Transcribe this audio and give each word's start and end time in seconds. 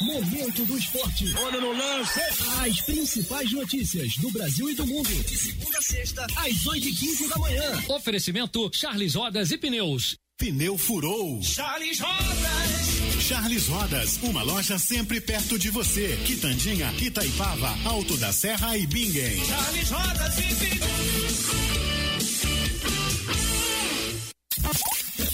Momento 0.00 0.64
do 0.66 0.76
Esporte. 0.76 1.34
Olha 1.38 1.60
no 1.60 1.72
lance. 1.72 2.20
As 2.60 2.80
principais 2.82 3.50
notícias 3.52 4.16
do 4.18 4.30
Brasil 4.30 4.68
e 4.68 4.74
do 4.74 4.86
mundo. 4.86 5.08
De 5.08 5.36
segunda 5.36 5.78
a 5.78 5.82
sexta, 5.82 6.26
às 6.36 6.66
8 6.66 6.88
e 6.88 6.92
15 6.92 7.28
da 7.28 7.38
manhã. 7.38 7.84
Oferecimento 7.88 8.70
Charles 8.72 9.14
Rodas 9.14 9.50
e 9.50 9.58
Pneus. 9.58 10.16
Pneu 10.36 10.76
furou. 10.76 11.42
Charles 11.42 11.98
Rodas. 11.98 13.22
Charles 13.22 13.66
Rodas, 13.68 14.18
uma 14.22 14.42
loja 14.42 14.78
sempre 14.78 15.18
perto 15.18 15.58
de 15.58 15.70
você. 15.70 16.16
Quitandinha, 16.26 16.92
Itaipava, 17.00 17.74
Alto 17.88 18.18
da 18.18 18.32
Serra 18.32 18.76
e 18.76 18.86
Bingen. 18.86 19.44
Charles 19.46 19.90
Rodas 19.90 20.38
e 20.38 20.54
Pneus. 20.54 21.76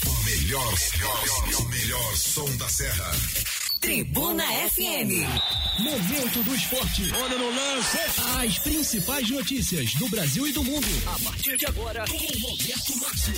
O 0.07 0.23
melhor, 0.23 0.73
melhor, 0.93 1.59
o 1.59 1.69
melhor 1.69 2.15
som 2.15 2.55
da 2.55 2.69
Serra. 2.69 3.62
Tribuna 3.83 4.45
FM. 4.45 5.11
Momento 5.79 6.41
do 6.45 6.55
Esporte. 6.55 7.11
Olha 7.21 7.37
no 7.37 7.49
lance. 7.49 7.97
As 8.41 8.57
principais 8.59 9.29
notícias 9.29 9.93
do 9.95 10.07
Brasil 10.07 10.47
e 10.47 10.53
do 10.53 10.63
mundo. 10.63 10.87
A 11.05 11.19
partir 11.19 11.57
de 11.57 11.65
agora, 11.65 12.05
com 12.07 12.15
Roberto 12.15 12.97
Márcio. 12.97 13.33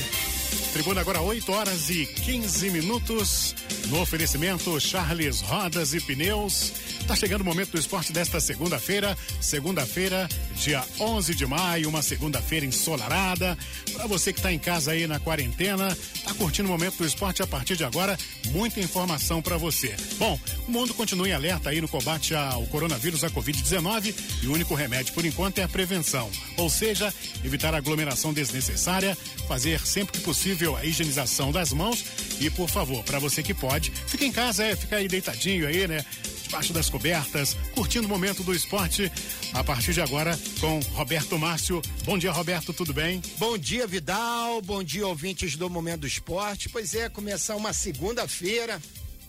Tribuna 0.71 1.01
agora 1.01 1.19
8 1.19 1.51
horas 1.51 1.89
e 1.89 2.05
15 2.05 2.69
minutos. 2.69 3.55
No 3.89 4.01
oferecimento 4.01 4.79
Charles 4.79 5.41
Rodas 5.41 5.93
e 5.93 6.01
Pneus. 6.01 6.73
Tá 7.07 7.15
chegando 7.15 7.41
o 7.41 7.45
momento 7.45 7.71
do 7.71 7.79
esporte 7.79 8.11
desta 8.11 8.39
segunda-feira. 8.39 9.15
Segunda-feira, 9.39 10.27
dia 10.55 10.83
11 10.99 11.35
de 11.35 11.45
maio, 11.45 11.87
uma 11.87 12.01
segunda-feira 12.01 12.65
ensolarada. 12.65 13.55
Para 13.93 14.07
você 14.07 14.33
que 14.33 14.41
tá 14.41 14.51
em 14.51 14.57
casa 14.57 14.91
aí 14.91 15.05
na 15.05 15.19
quarentena, 15.19 15.95
tá 16.23 16.33
curtindo 16.33 16.67
o 16.67 16.71
momento 16.71 16.97
do 16.97 17.05
esporte 17.05 17.43
a 17.43 17.47
partir 17.47 17.75
de 17.75 17.83
agora, 17.83 18.17
muita 18.47 18.79
informação 18.79 19.41
para 19.41 19.57
você. 19.57 19.95
Bom, 20.17 20.39
o 20.67 20.71
mundo 20.71 20.93
continua 20.93 21.29
em 21.29 21.33
alerta 21.33 21.69
aí 21.69 21.79
no 21.79 21.87
combate 21.87 22.33
ao 22.33 22.65
coronavírus, 22.67 23.23
a 23.23 23.29
Covid-19, 23.29 24.15
e 24.41 24.47
o 24.47 24.53
único 24.53 24.73
remédio 24.73 25.13
por 25.13 25.25
enquanto 25.25 25.59
é 25.59 25.63
a 25.63 25.69
prevenção. 25.69 26.29
Ou 26.57 26.69
seja, 26.69 27.13
evitar 27.43 27.75
aglomeração 27.75 28.33
desnecessária, 28.33 29.15
fazer 29.47 29.79
sempre 29.85 30.17
que 30.17 30.25
possível 30.25 30.75
a 30.75 30.83
higienização 30.83 31.51
das 31.51 31.71
mãos 31.71 32.03
e, 32.39 32.49
por 32.49 32.69
favor, 32.69 33.03
para 33.03 33.19
você 33.19 33.41
que 33.41 33.53
pode, 33.53 33.91
fica 33.91 34.25
em 34.25 34.31
casa, 34.31 34.63
é, 34.63 34.75
fica 34.75 34.97
aí 34.97 35.07
deitadinho 35.07 35.67
aí, 35.67 35.87
né? 35.87 36.05
Debaixo 36.43 36.73
das 36.73 36.89
cobertas, 36.89 37.57
curtindo 37.73 38.05
o 38.05 38.09
momento 38.09 38.43
do 38.43 38.53
esporte. 38.53 39.11
A 39.53 39.63
partir 39.63 39.93
de 39.93 40.01
agora, 40.01 40.37
com 40.59 40.79
Roberto 40.93 41.39
Márcio. 41.39 41.81
Bom 42.03 42.17
dia, 42.17 42.31
Roberto, 42.31 42.71
tudo 42.71 42.93
bem? 42.93 43.21
Bom 43.37 43.57
dia, 43.57 43.87
Vidal. 43.87 44.61
Bom 44.61 44.83
dia, 44.83 45.07
ouvintes 45.07 45.55
do 45.55 45.69
Momento 45.69 46.01
do 46.01 46.07
Esporte. 46.07 46.69
Pois 46.69 46.93
é, 46.93 47.09
começar 47.09 47.55
uma 47.55 47.73
segunda-feira. 47.73 48.79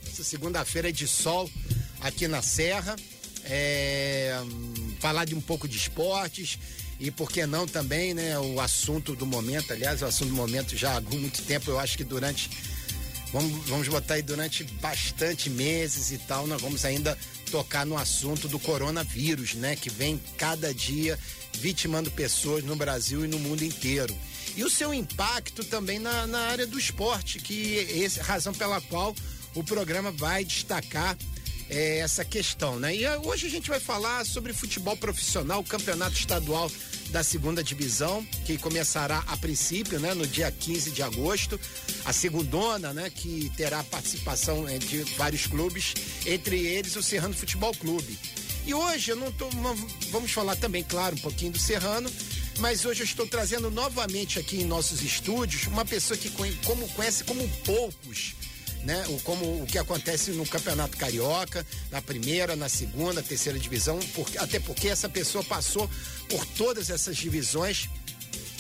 Essa 0.07 0.23
segunda-feira 0.23 0.91
é 0.91 0.93
de 0.93 1.09
sol 1.09 1.51
aqui 2.01 2.29
na 2.29 2.43
Serra. 2.43 2.97
É, 3.45 4.37
falar 5.01 5.25
de 5.25 5.35
um 5.35 5.41
pouco 5.41 5.69
de 5.69 5.77
esportes 5.77 6.59
e 6.99 7.11
por 7.11 7.31
que 7.31 7.47
não 7.47 7.67
também, 7.67 8.15
né? 8.15 8.39
O 8.39 8.61
assunto 8.61 9.15
do 9.15 9.27
momento, 9.27 9.73
aliás, 9.73 10.03
o 10.03 10.07
assunto 10.07 10.31
do 10.31 10.35
momento 10.35 10.77
já 10.77 10.97
há 10.97 11.01
muito 11.01 11.43
tempo, 11.43 11.71
eu 11.71 11.79
acho 11.79 11.97
que 11.97 12.05
durante 12.05 12.51
vamos, 13.33 13.69
vamos 13.69 13.89
botar 13.89 14.15
aí 14.15 14.23
durante 14.23 14.65
bastante 14.65 15.51
meses 15.51 16.11
e 16.13 16.19
tal, 16.19 16.47
nós 16.47 16.61
vamos 16.61 16.85
ainda 16.85 17.17
tocar 17.51 17.87
no 17.87 17.97
assunto 17.97 18.49
do 18.49 18.59
coronavírus, 18.59 19.55
né? 19.55 19.77
Que 19.77 19.91
vem 19.91 20.21
cada 20.37 20.73
dia 20.75 21.19
vitimando 21.55 22.11
pessoas 22.11 22.65
no 22.65 22.77
Brasil 22.77 23.25
e 23.25 23.29
no 23.29 23.39
mundo 23.39 23.63
inteiro. 23.63 24.17
E 24.57 24.65
o 24.65 24.71
seu 24.71 24.93
impacto 24.93 25.65
também 25.65 25.99
na, 25.99 26.27
na 26.27 26.41
área 26.41 26.67
do 26.67 26.79
esporte, 26.79 27.39
que 27.39 27.79
é 27.79 28.21
a 28.21 28.25
razão 28.25 28.53
pela 28.55 28.81
qual 28.81 29.15
o 29.55 29.63
programa 29.63 30.11
vai 30.11 30.45
destacar 30.45 31.17
é, 31.69 31.99
essa 31.99 32.25
questão, 32.25 32.79
né? 32.79 32.95
E 32.95 33.09
hoje 33.19 33.47
a 33.47 33.51
gente 33.51 33.69
vai 33.69 33.81
falar 33.81 34.25
sobre 34.25 34.53
futebol 34.53 34.97
profissional, 34.97 35.63
campeonato 35.65 36.15
estadual 36.15 36.71
da 37.11 37.23
segunda 37.23 37.63
divisão, 37.63 38.25
que 38.45 38.59
começará 38.59 39.25
a 39.27 39.37
princípio, 39.37 39.99
né, 39.99 40.15
no 40.15 40.27
dia 40.27 40.51
15 40.51 40.91
de 40.91 41.03
agosto. 41.03 41.59
A 42.05 42.13
segundona, 42.13 42.93
né, 42.93 43.11
que 43.11 43.51
terá 43.57 43.83
participação 43.85 44.69
é, 44.69 44.79
de 44.79 45.03
vários 45.17 45.47
clubes, 45.47 45.95
entre 46.25 46.67
eles 46.67 46.97
o 46.97 47.03
Serrano 47.03 47.35
Futebol 47.35 47.75
Clube. 47.75 48.19
E 48.67 48.75
hoje 48.75 49.13
eu 49.13 49.17
não 49.17 49.31
tô, 49.31 49.49
vamos 50.11 50.33
falar 50.33 50.57
também, 50.57 50.83
claro, 50.83 51.15
um 51.15 51.21
pouquinho 51.21 51.53
do 51.53 51.59
Serrano, 51.59 52.11
mas 52.59 52.85
hoje 52.85 53.03
eu 53.03 53.05
estou 53.05 53.27
trazendo 53.27 53.71
novamente 53.71 54.41
aqui 54.41 54.63
em 54.63 54.65
nossos 54.65 55.03
estúdios 55.03 55.67
uma 55.69 55.85
pessoa 55.85 56.19
que 56.19 56.31
como 56.65 56.89
conhece 56.89 57.23
como 57.23 57.49
poucos 57.65 58.35
né? 58.87 59.05
O, 59.09 59.21
como 59.21 59.63
o 59.63 59.67
que 59.67 59.79
acontece 59.79 60.31
no 60.31 60.47
Campeonato 60.47 60.97
Carioca, 60.97 61.67
na 61.91 62.01
primeira, 62.01 62.55
na 62.55 62.69
segunda, 62.69 63.21
terceira 63.21 63.59
divisão, 63.59 63.99
porque, 64.15 64.39
até 64.39 64.61
porque 64.61 64.89
essa 64.89 65.09
pessoa 65.09 65.43
passou 65.43 65.91
por 66.29 66.47
todas 66.47 66.89
essas 66.89 67.17
divisões. 67.17 67.89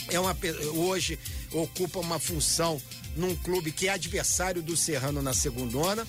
É 0.09 0.19
uma, 0.19 0.37
hoje 0.75 1.19
ocupa 1.53 2.01
uma 2.01 2.19
função 2.19 2.83
num 3.17 3.37
clube 3.37 3.71
que 3.71 3.87
é 3.87 3.93
adversário 3.93 4.63
do 4.63 4.77
Serrano 4.77 5.23
na 5.23 5.33
segundona. 5.33 6.07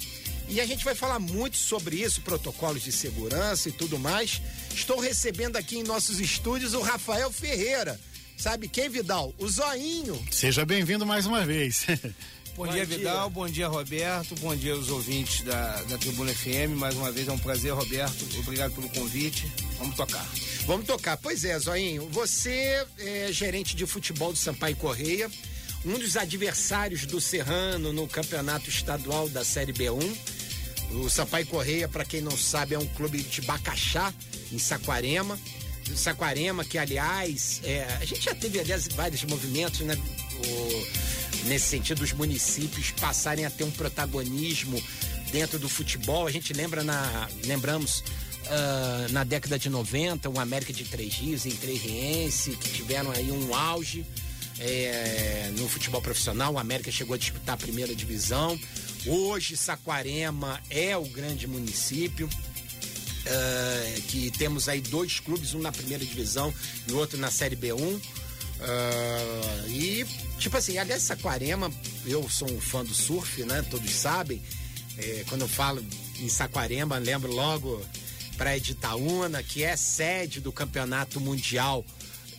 E 0.50 0.60
a 0.60 0.66
gente 0.66 0.84
vai 0.84 0.96
falar 0.96 1.20
muito 1.20 1.58
sobre 1.58 1.98
isso, 1.98 2.22
protocolos 2.22 2.82
de 2.82 2.92
segurança 2.92 3.70
e 3.70 3.72
tudo 3.72 4.00
mais. 4.00 4.42
Estou 4.74 5.00
recebendo 5.00 5.58
aqui 5.58 5.78
em 5.78 5.84
nossos 5.84 6.20
estúdios 6.20 6.74
o 6.74 6.82
Rafael 6.82 7.32
Ferreira. 7.32 8.00
Sabe 8.36 8.68
quem, 8.68 8.88
Vidal? 8.88 9.34
O 9.38 9.48
Zoinho. 9.48 10.24
Seja 10.32 10.66
bem-vindo 10.66 11.06
mais 11.06 11.26
uma 11.26 11.46
vez. 11.46 11.86
Bom, 12.58 12.66
bom 12.66 12.72
dia, 12.72 12.88
dia, 12.88 12.98
Vidal. 12.98 13.30
Bom 13.30 13.48
dia, 13.48 13.68
Roberto. 13.68 14.34
Bom 14.40 14.56
dia 14.56 14.74
aos 14.74 14.90
ouvintes 14.90 15.42
da, 15.44 15.80
da 15.84 15.96
Tribuna 16.00 16.34
FM. 16.34 16.76
Mais 16.76 16.96
uma 16.96 17.12
vez 17.12 17.28
é 17.28 17.32
um 17.32 17.38
prazer, 17.38 17.72
Roberto. 17.72 18.26
Obrigado 18.40 18.74
pelo 18.74 18.90
convite. 18.90 19.46
Vamos 19.78 19.96
tocar. 19.96 20.28
Vamos 20.66 20.88
tocar. 20.88 21.18
Pois 21.18 21.46
é, 21.46 21.58
Zoinho. 21.60 22.10
Você 22.10 22.84
é 22.98 23.32
gerente 23.32 23.76
de 23.76 23.86
futebol 23.86 24.32
do 24.32 24.40
Sampaio 24.40 24.76
Correia, 24.76 25.30
um 25.86 26.00
dos 26.00 26.18
adversários 26.18 27.06
do 27.06 27.22
Serrano 27.22 27.94
no 27.94 28.08
campeonato 28.08 28.72
estadual 28.72 29.30
da 29.30 29.46
Série 29.46 29.72
B1. 29.72 30.18
O 30.94 31.08
Sampaio 31.12 31.46
Correia, 31.46 31.88
para 31.88 32.06
quem 32.06 32.22
não 32.22 32.36
sabe, 32.36 32.74
é 32.74 32.80
um 32.80 32.88
clube 32.88 33.22
de 33.22 33.42
Bacaxá, 33.42 34.12
em 34.52 34.58
Saquarema. 34.58 35.40
Saquarema, 35.96 36.64
que 36.64 36.78
aliás, 36.78 37.62
é, 37.64 37.84
a 38.00 38.06
gente 38.06 38.22
já 38.22 38.36
teve, 38.36 38.60
aliás, 38.60 38.88
vários 38.88 39.24
movimentos, 39.24 39.82
né? 39.82 39.96
O, 39.96 41.48
nesse 41.48 41.66
sentido, 41.68 42.04
os 42.04 42.14
municípios 42.14 42.92
passarem 42.92 43.46
a 43.46 43.50
ter 43.50 43.64
um 43.64 43.72
protagonismo 43.72 44.82
dentro 45.32 45.60
do 45.60 45.70
futebol. 45.70 46.28
A 46.28 46.32
gente 46.32 46.54
lembra 46.54 46.84
na. 46.84 47.30
Lembramos 47.46 48.00
uh, 48.00 49.12
na 49.12 49.24
década 49.24 49.58
de 49.58 49.70
90, 49.70 50.30
o 50.30 50.40
América 50.40 50.74
de 50.74 50.84
Três 50.86 51.16
Rios 51.16 51.46
e 51.46 51.52
Três 51.52 51.82
Riense, 51.82 52.52
que 52.52 52.70
tiveram 52.70 53.12
aí 53.12 53.32
um 53.32 53.54
auge 53.56 54.06
é, 54.60 55.52
no 55.58 55.68
futebol 55.68 56.02
profissional. 56.02 56.54
O 56.54 56.60
América 56.60 56.92
chegou 56.92 57.14
a 57.14 57.18
disputar 57.18 57.56
a 57.56 57.58
primeira 57.58 57.94
divisão. 57.96 58.60
Hoje, 59.06 59.56
Saquarema 59.56 60.60
é 60.70 60.98
o 60.98 61.06
grande 61.06 61.48
município. 61.48 62.30
Uh, 63.28 64.02
que 64.04 64.32
temos 64.32 64.70
aí 64.70 64.80
dois 64.80 65.20
clubes, 65.20 65.54
um 65.54 65.60
na 65.60 65.72
primeira 65.72 66.06
divisão 66.06 66.54
e 66.88 66.94
outro 66.94 67.18
na 67.18 67.30
Série 67.30 67.56
B1. 67.56 67.78
Uh, 67.78 68.00
e, 69.70 70.06
tipo 70.40 70.56
assim, 70.56 70.78
aliás, 70.78 71.04
Saquarema, 71.04 71.72
eu 72.06 72.28
sou 72.30 72.50
um 72.50 72.62
fã 72.62 72.86
do 72.86 72.94
surf, 72.94 73.44
né? 73.44 73.66
Todos 73.70 73.92
sabem. 73.92 74.42
É, 74.98 75.26
quando 75.30 75.42
eu 75.42 75.48
falo 75.48 75.84
em 76.20 76.30
Saquarema, 76.30 76.98
lembro 76.98 77.32
logo 77.32 77.86
Praia 78.38 78.60
de 78.60 78.78
que 79.48 79.64
é 79.64 79.76
sede 79.76 80.40
do 80.40 80.52
Campeonato 80.52 81.20
Mundial 81.20 81.84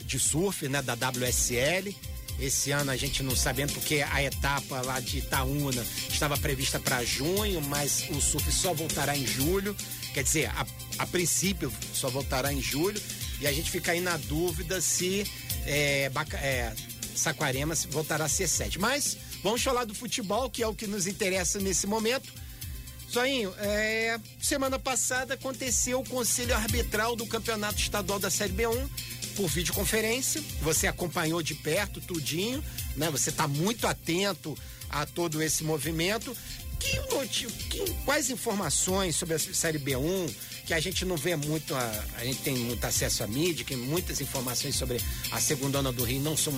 de 0.05 0.19
Surf, 0.19 0.69
né? 0.69 0.81
Da 0.81 0.95
WSL. 0.95 1.95
Esse 2.39 2.71
ano 2.71 2.91
a 2.91 2.97
gente 2.97 3.23
não 3.23 3.35
sabendo 3.35 3.73
porque 3.73 4.01
a 4.01 4.23
etapa 4.23 4.81
lá 4.83 5.01
de 5.01 5.19
Itaúna 5.19 5.85
estava 6.09 6.37
prevista 6.37 6.79
para 6.79 7.05
junho, 7.05 7.61
mas 7.63 8.09
o 8.11 8.21
surf 8.21 8.51
só 8.53 8.73
voltará 8.73 9.17
em 9.17 9.27
julho. 9.27 9.77
Quer 10.15 10.23
dizer, 10.23 10.47
a, 10.51 10.65
a 10.99 11.07
princípio 11.07 11.73
só 11.93 12.09
voltará 12.09 12.53
em 12.53 12.63
julho. 12.63 13.01
E 13.41 13.47
a 13.47 13.53
gente 13.53 13.71
fica 13.71 13.93
aí 13.93 14.01
na 14.01 14.17
dúvida 14.17 14.81
se 14.81 15.27
é, 15.67 16.11
é, 16.41 16.73
Saquarema 17.15 17.75
voltará 17.91 18.25
a 18.27 18.29
ser 18.29 18.47
sede. 18.47 18.79
Mas 18.79 19.17
vamos 19.43 19.63
falar 19.63 19.85
do 19.85 19.95
futebol, 19.95 20.49
que 20.49 20.63
é 20.63 20.67
o 20.67 20.75
que 20.75 20.87
nos 20.87 21.07
interessa 21.07 21.59
nesse 21.59 21.87
momento. 21.87 22.33
Soinho, 23.09 23.55
é, 23.59 24.21
semana 24.41 24.79
passada 24.79 25.35
aconteceu 25.35 26.01
o 26.01 26.09
conselho 26.09 26.55
arbitral 26.55 27.17
do 27.17 27.27
Campeonato 27.27 27.81
Estadual 27.81 28.19
da 28.19 28.31
Série 28.31 28.53
B1 28.53 28.89
por 29.39 29.49
videoconferência. 29.49 30.43
Você 30.63 30.89
acompanhou 30.89 31.41
de 31.41 31.55
perto 31.55 32.01
tudinho, 32.01 32.63
né? 32.97 33.09
Você 33.09 33.31
está 33.31 33.47
muito 33.47 33.87
atento 33.87 34.59
a 34.91 35.07
todo 35.07 35.41
esse 35.41 35.63
movimento. 35.63 36.37
Que, 36.81 37.47
que, 37.71 37.95
quais 38.05 38.31
informações 38.31 39.15
sobre 39.15 39.37
a 39.37 39.39
Série 39.39 39.79
B1? 39.79 40.29
que 40.67 40.75
a 40.75 40.81
gente 40.81 41.03
não 41.07 41.17
vê 41.17 41.35
muito, 41.35 41.75
a, 41.75 42.05
a 42.19 42.25
gente 42.27 42.43
tem 42.43 42.55
muito 42.55 42.85
acesso 42.85 43.25
à 43.25 43.27
mídia, 43.27 43.65
que 43.65 43.75
muitas 43.75 44.21
informações 44.21 44.77
sobre 44.77 45.01
a 45.33 45.41
segunda 45.41 45.79
onda 45.81 45.91
do 45.91 46.05
Rio 46.05 46.21
não 46.21 46.37
são 46.37 46.53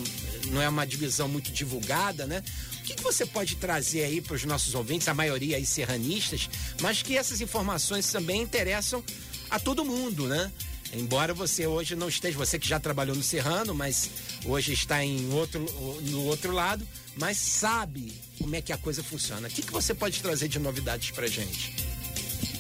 não 0.47 0.61
é 0.61 0.69
uma 0.69 0.85
divisão 0.85 1.29
muito 1.29 1.53
divulgada, 1.53 2.27
né? 2.27 2.43
O 2.81 2.83
que, 2.83 2.95
que 2.95 3.03
você 3.05 3.25
pode 3.25 3.55
trazer 3.55 4.03
aí 4.03 4.21
para 4.21 4.35
os 4.35 4.43
nossos 4.45 4.75
ouvintes, 4.75 5.07
a 5.07 5.15
maioria 5.15 5.59
aí 5.59 5.65
serranistas, 5.65 6.51
mas 6.81 7.03
que 7.03 7.17
essas 7.17 7.41
informações 7.41 8.11
também 8.11 8.43
interessam 8.43 9.05
a 9.49 9.61
todo 9.61 9.85
mundo, 9.85 10.27
né? 10.27 10.51
Embora 10.93 11.33
você 11.33 11.67
hoje 11.67 11.95
não 11.95 12.09
esteja, 12.09 12.37
você 12.37 12.59
que 12.59 12.67
já 12.67 12.81
trabalhou 12.81 13.15
no 13.15 13.23
Serrano, 13.23 13.75
mas 13.75 14.11
hoje 14.45 14.73
está 14.73 15.05
em 15.05 15.33
outro, 15.33 15.65
no 16.03 16.25
outro 16.25 16.53
lado, 16.53 16.87
mas 17.17 17.37
sabe 17.37 18.13
como 18.39 18.57
é 18.57 18.61
que 18.61 18.73
a 18.73 18.79
coisa 18.79 19.03
funciona. 19.03 19.47
O 19.47 19.51
que, 19.51 19.63
que 19.63 19.73
você 19.73 19.95
pode 19.95 20.21
trazer 20.21 20.49
de 20.49 20.59
novidades 20.59 21.13
pra 21.13 21.29
gente? 21.29 21.77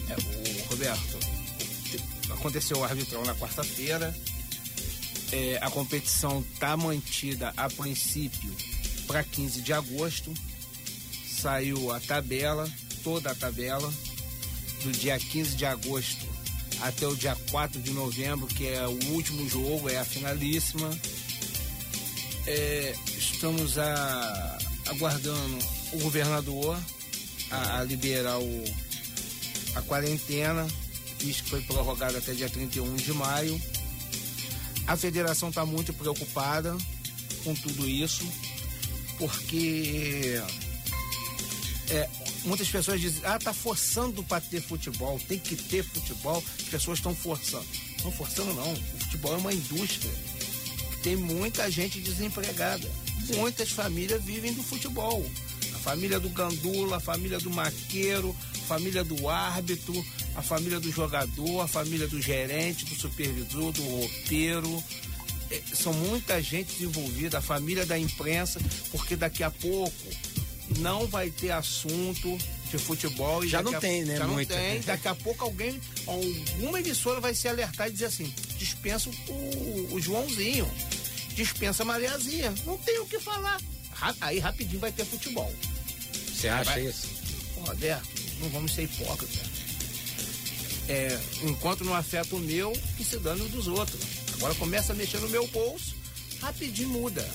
É, 0.08 0.14
o 0.14 0.68
Roberto, 0.68 1.18
aconteceu 2.32 2.78
o 2.78 2.84
arbitrão 2.84 3.24
na 3.24 3.34
quarta-feira. 3.34 4.14
É, 5.32 5.58
a 5.60 5.70
competição 5.70 6.44
está 6.52 6.76
mantida 6.76 7.52
a 7.56 7.68
princípio 7.68 8.54
para 9.08 9.24
15 9.24 9.60
de 9.60 9.72
agosto. 9.72 10.32
Saiu 11.40 11.92
a 11.92 11.98
tabela, 11.98 12.70
toda 13.02 13.32
a 13.32 13.34
tabela, 13.34 13.92
do 14.84 14.92
dia 14.92 15.18
15 15.18 15.56
de 15.56 15.66
agosto 15.66 16.39
até 16.80 17.06
o 17.06 17.14
dia 17.14 17.36
4 17.50 17.80
de 17.80 17.90
novembro, 17.92 18.46
que 18.46 18.66
é 18.66 18.86
o 18.86 19.12
último 19.12 19.48
jogo, 19.48 19.88
é 19.88 19.98
a 19.98 20.04
finalíssima. 20.04 20.90
É, 22.46 22.94
estamos 23.06 23.78
a, 23.78 24.58
aguardando 24.86 25.58
o 25.92 25.98
governador 25.98 26.78
a, 27.50 27.80
a 27.80 27.84
liberar 27.84 28.38
o, 28.38 28.64
a 29.74 29.82
quarentena, 29.82 30.66
isso 31.20 31.44
foi 31.44 31.60
prorrogado 31.62 32.16
até 32.16 32.32
dia 32.32 32.48
31 32.48 32.96
de 32.96 33.12
maio. 33.12 33.60
A 34.86 34.96
federação 34.96 35.50
está 35.50 35.66
muito 35.66 35.92
preocupada 35.92 36.76
com 37.44 37.54
tudo 37.54 37.88
isso, 37.88 38.26
porque 39.18 40.40
é, 41.90 42.08
muitas 42.44 42.68
pessoas 42.68 43.00
dizem, 43.00 43.22
ah, 43.24 43.38
tá 43.38 43.52
forçando 43.52 44.22
para 44.24 44.40
ter 44.40 44.60
futebol, 44.60 45.20
tem 45.28 45.38
que 45.38 45.56
ter 45.56 45.82
futebol, 45.84 46.42
as 46.58 46.68
pessoas 46.68 46.98
estão 46.98 47.14
forçando. 47.14 47.66
Não 48.02 48.12
forçando 48.12 48.54
não, 48.54 48.72
o 48.72 48.76
futebol 48.76 49.34
é 49.34 49.36
uma 49.36 49.52
indústria. 49.52 50.12
Tem 51.02 51.16
muita 51.16 51.70
gente 51.70 52.00
desempregada. 52.00 52.88
Muitas 53.36 53.70
famílias 53.70 54.22
vivem 54.22 54.52
do 54.52 54.62
futebol. 54.62 55.24
A 55.74 55.78
família 55.78 56.20
do 56.20 56.28
gandula, 56.28 56.96
a 56.96 57.00
família 57.00 57.38
do 57.38 57.50
maqueiro, 57.50 58.36
a 58.54 58.66
família 58.66 59.02
do 59.02 59.28
árbitro, 59.28 60.04
a 60.34 60.42
família 60.42 60.78
do 60.78 60.90
jogador, 60.90 61.60
a 61.60 61.68
família 61.68 62.06
do 62.06 62.20
gerente, 62.20 62.84
do 62.84 62.94
supervisor, 62.94 63.72
do 63.72 63.82
roupeiro. 63.82 64.82
É, 65.50 65.60
são 65.74 65.92
muita 65.92 66.40
gente 66.40 66.84
envolvida, 66.84 67.38
a 67.38 67.42
família 67.42 67.84
da 67.84 67.98
imprensa, 67.98 68.60
porque 68.92 69.16
daqui 69.16 69.42
a 69.42 69.50
pouco 69.50 69.96
não 70.80 71.06
vai 71.06 71.30
ter 71.30 71.50
assunto 71.50 72.36
de 72.70 72.78
futebol. 72.78 73.46
já 73.46 73.62
não 73.62 73.74
a, 73.74 73.80
tem, 73.80 74.04
né? 74.04 74.16
Já 74.16 74.26
muito. 74.26 74.50
não 74.50 74.56
tem. 74.58 74.80
Daqui 74.80 75.08
a 75.08 75.14
pouco 75.14 75.44
alguém, 75.44 75.80
alguma 76.06 76.80
emissora 76.80 77.20
vai 77.20 77.34
se 77.34 77.48
alertar 77.48 77.88
e 77.88 77.92
dizer 77.92 78.06
assim: 78.06 78.32
dispensa 78.56 79.10
o, 79.28 79.88
o 79.94 80.00
Joãozinho, 80.00 80.68
dispensa 81.34 81.82
a 81.82 81.86
Mariazinha. 81.86 82.54
Não 82.64 82.78
tem 82.78 82.98
o 83.00 83.06
que 83.06 83.18
falar. 83.18 83.60
Aí 84.20 84.38
rapidinho 84.38 84.80
vai 84.80 84.92
ter 84.92 85.04
futebol. 85.04 85.52
Você 86.32 86.48
acha 86.48 86.70
vai... 86.70 86.86
isso? 86.86 87.08
Roberto, 87.56 88.08
não 88.40 88.48
vamos 88.48 88.72
ser 88.72 88.84
hipócritas. 88.84 89.60
É, 90.88 91.18
enquanto 91.42 91.84
não 91.84 91.94
afeta 91.94 92.34
o 92.34 92.40
meu, 92.40 92.72
que 92.96 93.04
se 93.04 93.18
dane 93.18 93.42
o 93.42 93.48
dos 93.48 93.68
outros. 93.68 94.00
Agora 94.34 94.54
começa 94.54 94.92
a 94.92 94.96
mexer 94.96 95.18
no 95.18 95.28
meu 95.28 95.46
bolso, 95.48 95.94
rapidinho 96.40 96.88
muda. 96.88 97.28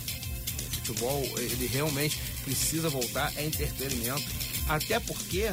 O 0.57 0.75
futebol, 0.75 1.23
ele 1.37 1.67
realmente 1.67 2.19
precisa 2.45 2.87
voltar, 2.89 3.33
é 3.35 3.45
entretenimento. 3.45 4.23
Até 4.69 4.99
porque. 4.99 5.51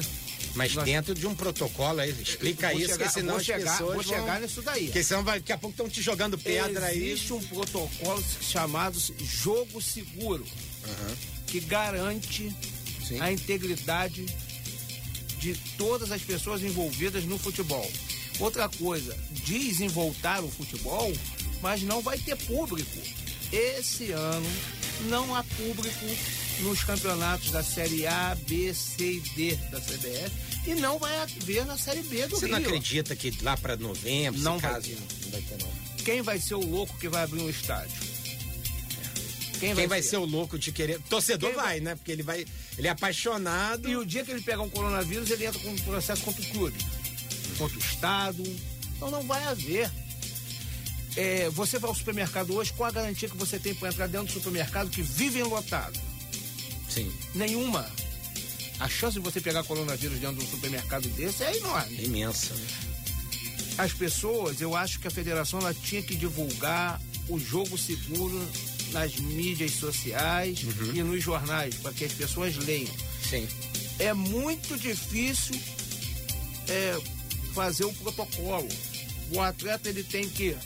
Mas 0.55 0.75
nós... 0.75 0.85
dentro 0.85 1.15
de 1.15 1.27
um 1.27 1.35
protocolo 1.35 2.00
aí, 2.00 2.11
explica 2.11 2.75
isso, 2.75 2.93
chegar, 2.93 3.06
que 3.06 3.12
senão 3.12 3.35
vou 3.35 3.43
chegar, 3.43 3.79
vão... 3.79 3.94
vou 3.94 4.03
chegar 4.03 4.41
nisso 4.41 4.61
daí. 4.61 4.85
Porque 4.85 5.03
senão 5.03 5.25
vai, 5.25 5.41
daqui 5.41 5.53
a 5.53 5.59
pouco 5.59 5.73
estão 5.73 5.89
te 5.89 6.03
jogando 6.03 6.37
pedra 6.37 6.91
Existe 6.91 7.03
aí. 7.03 7.11
Existe 7.12 7.33
um 7.33 7.43
protocolo 7.43 8.23
chamado 8.43 8.99
jogo 9.19 9.81
seguro, 9.81 10.44
uhum. 10.44 11.17
que 11.47 11.59
garante 11.61 12.55
Sim. 13.09 13.19
a 13.19 13.33
integridade 13.33 14.27
de 15.39 15.55
todas 15.79 16.12
as 16.12 16.21
pessoas 16.21 16.62
envolvidas 16.62 17.25
no 17.25 17.39
futebol. 17.39 17.91
Outra 18.39 18.69
coisa, 18.69 19.17
dizem 19.31 19.89
voltar 19.89 20.43
o 20.44 20.50
futebol, 20.50 21.12
mas 21.62 21.83
não 21.83 22.03
vai 22.03 22.19
ter 22.19 22.37
público. 22.37 22.99
Esse 23.50 24.12
ano 24.12 24.50
não 25.09 25.35
há 25.35 25.43
público 25.44 26.06
nos 26.61 26.85
campeonatos 26.85 27.51
da 27.51 27.63
Série 27.63 28.07
A, 28.07 28.37
B, 28.47 28.73
C 28.75 29.15
e 29.15 29.21
D 29.21 29.57
da 29.71 29.81
CBF 29.81 30.31
e 30.67 30.75
não 30.75 30.99
vai 30.99 31.17
haver 31.19 31.67
na 31.67 31.77
Série 31.77 32.03
B 32.03 32.27
do 32.27 32.37
Você 32.37 32.47
Rio. 32.47 32.55
não 32.55 32.63
acredita 32.67 33.17
que 33.17 33.33
lá 33.43 33.57
para 33.57 33.77
novembro, 33.77 34.41
não 34.41 34.59
vai 34.59 34.73
caso, 34.73 34.89
ter. 34.89 34.97
não 34.97 35.31
vai 35.31 35.43
ter 35.43 35.59
não. 35.65 35.73
Quem 36.05 36.23
vai 36.23 36.39
ser 36.39 36.55
o 36.55 36.65
louco 36.65 36.97
que 36.99 37.09
vai 37.09 37.23
abrir 37.25 37.41
um 37.41 37.49
estádio? 37.51 38.13
Quem, 39.53 39.61
Quem 39.61 39.75
vai, 39.75 39.87
vai 39.87 40.03
ser? 40.03 40.11
ser? 40.11 40.17
o 40.17 40.25
louco 40.25 40.59
de 40.59 40.73
querer? 40.73 41.01
Torcedor 41.09 41.53
vai, 41.53 41.65
vai, 41.65 41.81
né? 41.81 41.95
Porque 41.95 42.11
ele 42.11 42.23
vai, 42.23 42.45
ele 42.77 42.87
é 42.89 42.91
apaixonado. 42.91 43.89
E 43.89 43.97
o 43.97 44.05
dia 44.05 44.25
que 44.25 44.33
ele 44.33 44.41
pegar 44.41 44.63
um 44.63 44.69
coronavírus, 44.69 45.31
ele 45.31 45.47
entra 45.47 45.61
com 45.61 45.69
um 45.71 45.77
processo 45.79 46.23
contra 46.23 46.43
o 46.43 46.47
clube, 46.47 46.77
contra 47.57 47.77
o 47.77 47.81
estado. 47.81 48.43
Então 48.97 49.11
não 49.11 49.23
vai 49.23 49.43
haver. 49.45 49.89
É, 51.17 51.49
você 51.51 51.79
vai 51.79 51.89
ao 51.89 51.95
supermercado 51.95 52.55
hoje, 52.55 52.73
qual 52.73 52.89
a 52.89 52.93
garantia 52.93 53.29
que 53.29 53.37
você 53.37 53.59
tem 53.59 53.75
para 53.75 53.91
entrar 53.91 54.07
dentro 54.09 54.29
do 54.29 54.33
supermercado 54.33 54.91
que 54.91 55.03
vive 55.03 55.43
lotado? 55.43 55.99
Sim. 56.93 57.12
Nenhuma. 57.35 57.89
A 58.79 58.89
chance 58.89 59.15
de 59.15 59.21
você 59.21 59.41
pegar 59.41 59.62
coronavírus 59.65 60.19
dentro 60.19 60.37
de 60.37 60.44
um 60.44 60.50
supermercado 60.50 61.09
desse 61.11 61.44
é 61.44 61.56
enorme. 61.56 61.99
É 61.99 62.05
imensa. 62.05 62.55
Né? 62.55 62.67
As 63.79 63.93
pessoas, 63.93 64.61
eu 64.61 64.77
acho 64.77 64.99
que 64.99 65.09
a 65.09 65.11
federação 65.11 65.61
ela 65.61 65.73
tinha 65.73 66.03
que 66.03 66.15
divulgar 66.15 67.00
o 67.29 67.39
jogo 67.39 67.79
seguro 67.79 68.39
nas 68.91 69.17
mídias 69.17 69.73
sociais 69.73 70.62
uhum. 70.62 70.94
e 70.94 71.03
nos 71.03 71.23
jornais, 71.23 71.77
para 71.77 71.93
que 71.93 72.05
as 72.05 72.12
pessoas 72.12 72.56
leiam. 72.56 72.93
Sim. 73.29 73.49
É 73.99 74.12
muito 74.12 74.77
difícil 74.77 75.59
é, 76.69 77.00
fazer 77.55 77.85
o 77.85 77.93
protocolo. 77.94 78.69
O 79.31 79.41
atleta 79.41 79.89
ele 79.89 80.03
tem 80.05 80.29
que 80.29 80.56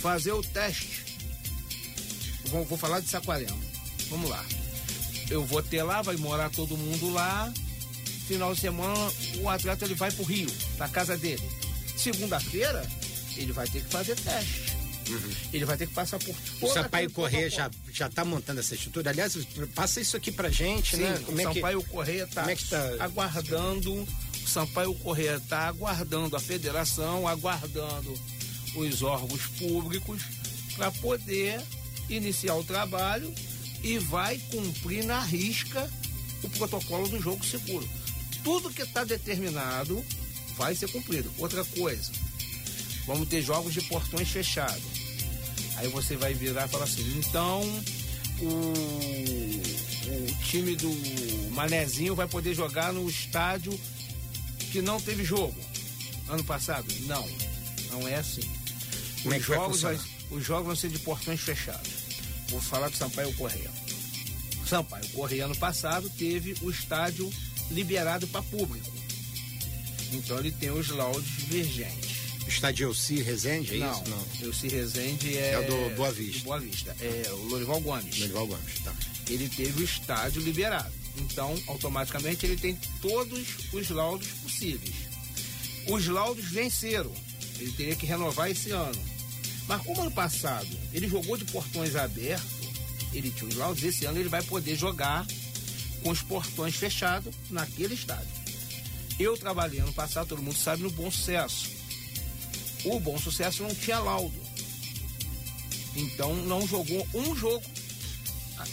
fazer 0.00 0.32
o 0.32 0.42
teste. 0.42 1.04
Vou, 2.46 2.64
vou 2.64 2.78
falar 2.78 3.00
de 3.00 3.08
Saquarema. 3.08 3.58
Vamos 4.08 4.30
lá. 4.30 4.44
Eu 5.30 5.44
vou 5.44 5.62
ter 5.62 5.82
lá, 5.82 6.02
vai 6.02 6.16
morar 6.16 6.50
todo 6.50 6.76
mundo 6.76 7.12
lá. 7.12 7.52
Final 8.26 8.54
de 8.54 8.60
semana, 8.60 9.12
o 9.40 9.48
atleta 9.48 9.84
ele 9.84 9.94
vai 9.94 10.10
pro 10.10 10.24
Rio, 10.24 10.50
pra 10.76 10.88
casa 10.88 11.16
dele. 11.16 11.42
Segunda-feira, 11.96 12.84
ele 13.36 13.52
vai 13.52 13.66
ter 13.68 13.82
que 13.82 13.90
fazer 13.90 14.16
teste. 14.16 14.76
Uhum. 15.08 15.30
Ele 15.52 15.64
vai 15.64 15.76
ter 15.76 15.86
que 15.86 15.94
passar 15.94 16.18
por 16.18 16.34
O 16.60 16.72
Sampaio 16.72 17.10
Correia 17.10 17.48
já, 17.48 17.70
já 17.92 18.08
tá 18.08 18.24
montando 18.24 18.60
essa 18.60 18.74
estrutura. 18.74 19.10
Aliás, 19.10 19.36
passa 19.74 20.00
isso 20.00 20.16
aqui 20.16 20.32
pra 20.32 20.50
gente, 20.50 20.96
Sim, 20.96 21.02
né? 21.02 21.22
Como 21.24 21.38
o 21.38 21.40
é 21.40 21.44
Sampaio 21.44 21.82
que, 21.82 21.88
Correia 21.88 22.26
tá, 22.26 22.50
é 22.50 22.56
tá 22.56 23.04
aguardando. 23.04 23.92
O 23.94 24.48
Sampaio 24.48 24.94
Correia 24.96 25.40
tá 25.48 25.68
aguardando 25.68 26.36
a 26.36 26.40
federação, 26.40 27.26
aguardando 27.26 28.12
os 28.74 29.02
órgãos 29.02 29.46
públicos 29.58 30.22
para 30.76 30.90
poder 30.90 31.62
iniciar 32.08 32.54
o 32.56 32.64
trabalho 32.64 33.32
e 33.86 33.98
vai 33.98 34.36
cumprir 34.50 35.04
na 35.04 35.20
risca 35.20 35.88
o 36.42 36.48
protocolo 36.50 37.06
do 37.08 37.20
jogo 37.20 37.44
seguro. 37.44 37.88
Tudo 38.42 38.70
que 38.70 38.82
está 38.82 39.04
determinado 39.04 40.04
vai 40.56 40.74
ser 40.74 40.90
cumprido. 40.90 41.32
Outra 41.38 41.64
coisa, 41.64 42.10
vamos 43.06 43.28
ter 43.28 43.42
jogos 43.42 43.72
de 43.72 43.80
portões 43.82 44.28
fechados. 44.28 44.82
Aí 45.76 45.86
você 45.88 46.16
vai 46.16 46.34
virar 46.34 46.66
e 46.66 46.68
falar 46.68 46.84
assim, 46.84 47.18
então 47.18 47.62
o, 48.40 48.72
o 50.08 50.44
time 50.48 50.74
do 50.74 50.90
Manezinho 51.52 52.16
vai 52.16 52.26
poder 52.26 52.54
jogar 52.54 52.92
no 52.92 53.08
estádio 53.08 53.78
que 54.72 54.82
não 54.82 55.00
teve 55.00 55.24
jogo 55.24 55.56
ano 56.28 56.42
passado? 56.42 56.86
Não, 57.02 57.24
não 57.92 58.08
é 58.08 58.16
assim. 58.16 58.42
Como 59.22 59.32
é 59.32 59.38
os, 59.38 59.44
jogos 59.44 59.82
vai, 59.82 60.00
os 60.32 60.44
jogos 60.44 60.66
vão 60.66 60.76
ser 60.76 60.88
de 60.88 60.98
portões 60.98 61.40
fechados. 61.40 61.95
Vou 62.48 62.60
falar 62.60 62.88
do 62.88 62.96
Sampaio 62.96 63.32
Correia. 63.34 63.70
Sampaio 64.66 65.08
Correia 65.10 65.44
ano 65.44 65.56
passado 65.56 66.10
teve 66.10 66.54
o 66.62 66.70
estádio 66.70 67.30
liberado 67.70 68.26
para 68.28 68.42
público. 68.42 68.92
Então 70.12 70.38
ele 70.38 70.50
tem 70.52 70.70
os 70.70 70.88
laudos 70.88 71.24
divergentes. 71.24 72.16
O 72.44 72.48
estádio 72.48 72.88
Elci 72.88 73.20
Rezende, 73.22 73.74
é 73.74 73.78
não, 73.78 73.92
isso? 73.92 74.10
Não, 74.10 74.46
Elci 74.46 74.68
Rezende 74.68 75.36
é... 75.36 75.52
É 75.52 75.58
o 75.58 75.66
do 75.66 75.96
Boa 75.96 76.12
Vista. 76.12 76.44
Boa 76.44 76.60
Vista, 76.60 76.96
é 77.00 77.28
o 77.32 77.36
Lorival 77.48 77.80
Gomes. 77.80 78.18
Lorival 78.20 78.46
Gomes, 78.46 78.78
tá. 78.84 78.94
Ele 79.28 79.48
teve 79.48 79.82
o 79.82 79.84
estádio 79.84 80.40
liberado. 80.40 80.92
Então, 81.18 81.60
automaticamente, 81.66 82.46
ele 82.46 82.56
tem 82.56 82.78
todos 83.00 83.46
os 83.72 83.90
laudos 83.90 84.28
possíveis. 84.42 84.94
Os 85.88 86.06
laudos 86.06 86.44
venceram. 86.44 87.12
Ele 87.58 87.72
teria 87.72 87.96
que 87.96 88.06
renovar 88.06 88.50
esse 88.50 88.70
ano. 88.70 89.15
Mas 89.66 89.82
como 89.82 90.02
ano 90.02 90.10
passado 90.10 90.68
ele 90.92 91.08
jogou 91.08 91.36
de 91.36 91.44
portões 91.46 91.96
abertos, 91.96 92.56
ele 93.12 93.30
tinha 93.30 93.48
os 93.48 93.56
laudos, 93.56 93.82
esse 93.82 94.04
ano 94.04 94.18
ele 94.18 94.28
vai 94.28 94.42
poder 94.42 94.76
jogar 94.76 95.26
com 96.02 96.10
os 96.10 96.22
portões 96.22 96.76
fechados 96.76 97.34
naquele 97.50 97.94
estádio. 97.94 98.28
Eu 99.18 99.36
trabalhei 99.36 99.80
ano 99.80 99.92
passado, 99.92 100.28
todo 100.28 100.42
mundo 100.42 100.56
sabe, 100.56 100.82
no 100.82 100.90
Bom 100.90 101.10
Sucesso. 101.10 101.70
O 102.84 103.00
Bom 103.00 103.18
Sucesso 103.18 103.62
não 103.62 103.74
tinha 103.74 103.98
laudo. 103.98 104.34
Então 105.96 106.34
não 106.34 106.66
jogou 106.68 107.06
um 107.14 107.34
jogo 107.34 107.64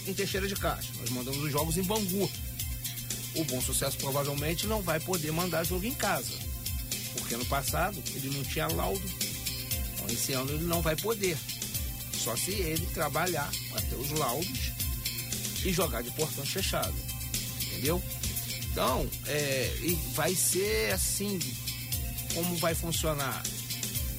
em 0.06 0.12
Teixeira 0.12 0.46
de 0.46 0.54
Castro. 0.54 0.98
Nós 1.00 1.10
mandamos 1.10 1.42
os 1.42 1.50
jogos 1.50 1.78
em 1.78 1.82
Bangu. 1.82 2.30
O 3.34 3.44
Bom 3.44 3.60
Sucesso 3.60 3.96
provavelmente 3.96 4.66
não 4.66 4.82
vai 4.82 5.00
poder 5.00 5.32
mandar 5.32 5.64
jogo 5.64 5.84
em 5.84 5.94
casa. 5.94 6.32
Porque 7.14 7.36
no 7.36 7.44
passado 7.46 8.00
ele 8.14 8.36
não 8.36 8.44
tinha 8.44 8.66
laudo. 8.68 9.02
Então 10.04 10.14
esse 10.14 10.32
ano 10.32 10.50
ele 10.52 10.64
não 10.64 10.82
vai 10.82 10.94
poder. 10.96 11.36
Só 12.12 12.36
se 12.36 12.52
ele 12.52 12.86
trabalhar 12.86 13.50
ter 13.88 13.96
os 13.96 14.10
laudos 14.12 14.72
e 15.64 15.72
jogar 15.72 16.02
de 16.02 16.10
portão 16.10 16.44
fechado. 16.44 16.94
Entendeu? 17.62 18.02
Então, 18.70 19.08
é, 19.26 19.72
vai 20.14 20.34
ser 20.34 20.92
assim 20.92 21.38
como 22.34 22.56
vai 22.56 22.74
funcionar. 22.74 23.42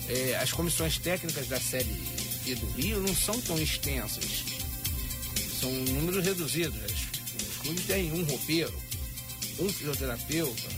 É, 0.08 0.36
as 0.38 0.52
comissões 0.52 0.98
técnicas 0.98 1.48
da 1.48 1.60
Série 1.60 2.04
E 2.46 2.56
do 2.56 2.68
Rio 2.72 3.02
não 3.02 3.16
são 3.16 3.40
tão 3.42 3.58
extensas. 3.58 4.44
São 5.60 5.72
números 5.72 6.24
reduzidos. 6.24 6.80
Os 7.50 7.58
clubes 7.58 7.86
têm 7.86 8.12
um 8.12 8.24
roupeiro, 8.24 8.74
um 9.60 9.70
fisioterapeuta. 9.70 10.70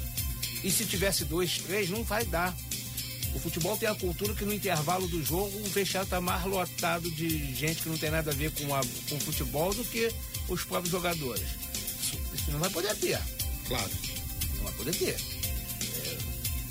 E 0.64 0.72
se 0.72 0.86
tivesse 0.86 1.26
dois, 1.26 1.58
três, 1.60 1.90
não 1.90 2.04
vai 2.04 2.26
dar. 2.26 2.56
O 3.36 3.40
futebol 3.40 3.78
tem 3.78 3.88
a 3.88 3.96
cultura 3.96 4.34
que 4.34 4.46
no 4.46 4.54
intervalo 4.54 5.08
do 5.08 5.24
jogo 5.24 5.56
o 5.60 5.70
vestiário 5.70 6.06
está 6.06 6.20
mais 6.20 6.44
lotado 6.46 7.10
de 7.12 7.54
gente 7.54 7.84
que 7.84 7.90
não 7.90 7.98
tem 7.98 8.10
nada 8.10 8.32
a 8.32 8.34
ver 8.34 8.52
com, 8.52 8.74
a, 8.74 8.82
com 9.10 9.16
o 9.16 9.20
futebol 9.20 9.74
do 9.74 9.84
que 9.84 10.12
os 10.48 10.64
próprios 10.64 10.92
jogadores. 10.92 11.48
Isso, 12.02 12.20
isso 12.34 12.52
não 12.52 12.60
vai 12.60 12.70
poder 12.70 12.96
ter. 12.96 13.20
Claro. 13.68 13.92
Não 14.58 14.64
vai 14.64 14.74
poder 14.74 14.96
ter. 14.96 15.18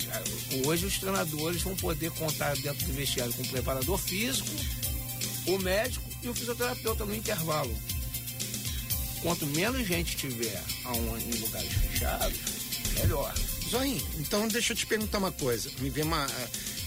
É, 0.09 0.67
hoje 0.67 0.85
os 0.85 0.97
treinadores 0.97 1.61
vão 1.61 1.75
poder 1.75 2.11
contar 2.11 2.55
dentro 2.57 2.85
do 2.85 2.93
vestiário 2.93 3.33
com 3.33 3.43
o 3.43 3.47
preparador 3.47 3.97
físico, 3.97 4.49
o 5.45 5.57
médico 5.59 6.05
e 6.23 6.29
o 6.29 6.33
fisioterapeuta 6.33 7.05
no 7.05 7.15
intervalo. 7.15 7.75
Quanto 9.21 9.45
menos 9.47 9.85
gente 9.87 10.15
tiver 10.15 10.63
em 10.85 11.39
lugares 11.39 11.71
fechados, 11.73 12.37
melhor. 12.99 13.33
Zoinho, 13.69 14.01
então 14.19 14.47
deixa 14.47 14.73
eu 14.73 14.77
te 14.77 14.85
perguntar 14.85 15.17
uma 15.17 15.31
coisa. 15.31 15.69
Me 15.79 15.89
vê 15.89 16.01
uma. 16.01 16.25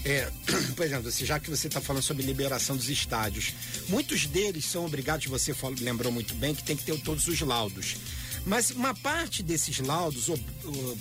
É, 0.03 0.31
por 0.75 0.85
exemplo, 0.85 1.11
já 1.11 1.39
que 1.39 1.49
você 1.49 1.67
está 1.67 1.79
falando 1.79 2.01
sobre 2.01 2.23
liberação 2.23 2.75
dos 2.75 2.89
estádios, 2.89 3.53
muitos 3.87 4.25
deles 4.25 4.65
são 4.65 4.85
obrigados, 4.85 5.27
você 5.27 5.53
falou, 5.53 5.77
lembrou 5.79 6.11
muito 6.11 6.33
bem, 6.35 6.55
que 6.55 6.63
tem 6.63 6.75
que 6.75 6.83
ter 6.83 6.99
todos 7.01 7.27
os 7.27 7.39
laudos. 7.41 7.97
Mas 8.45 8.71
uma 8.71 8.95
parte 8.95 9.43
desses 9.43 9.79
laudos, 9.79 10.27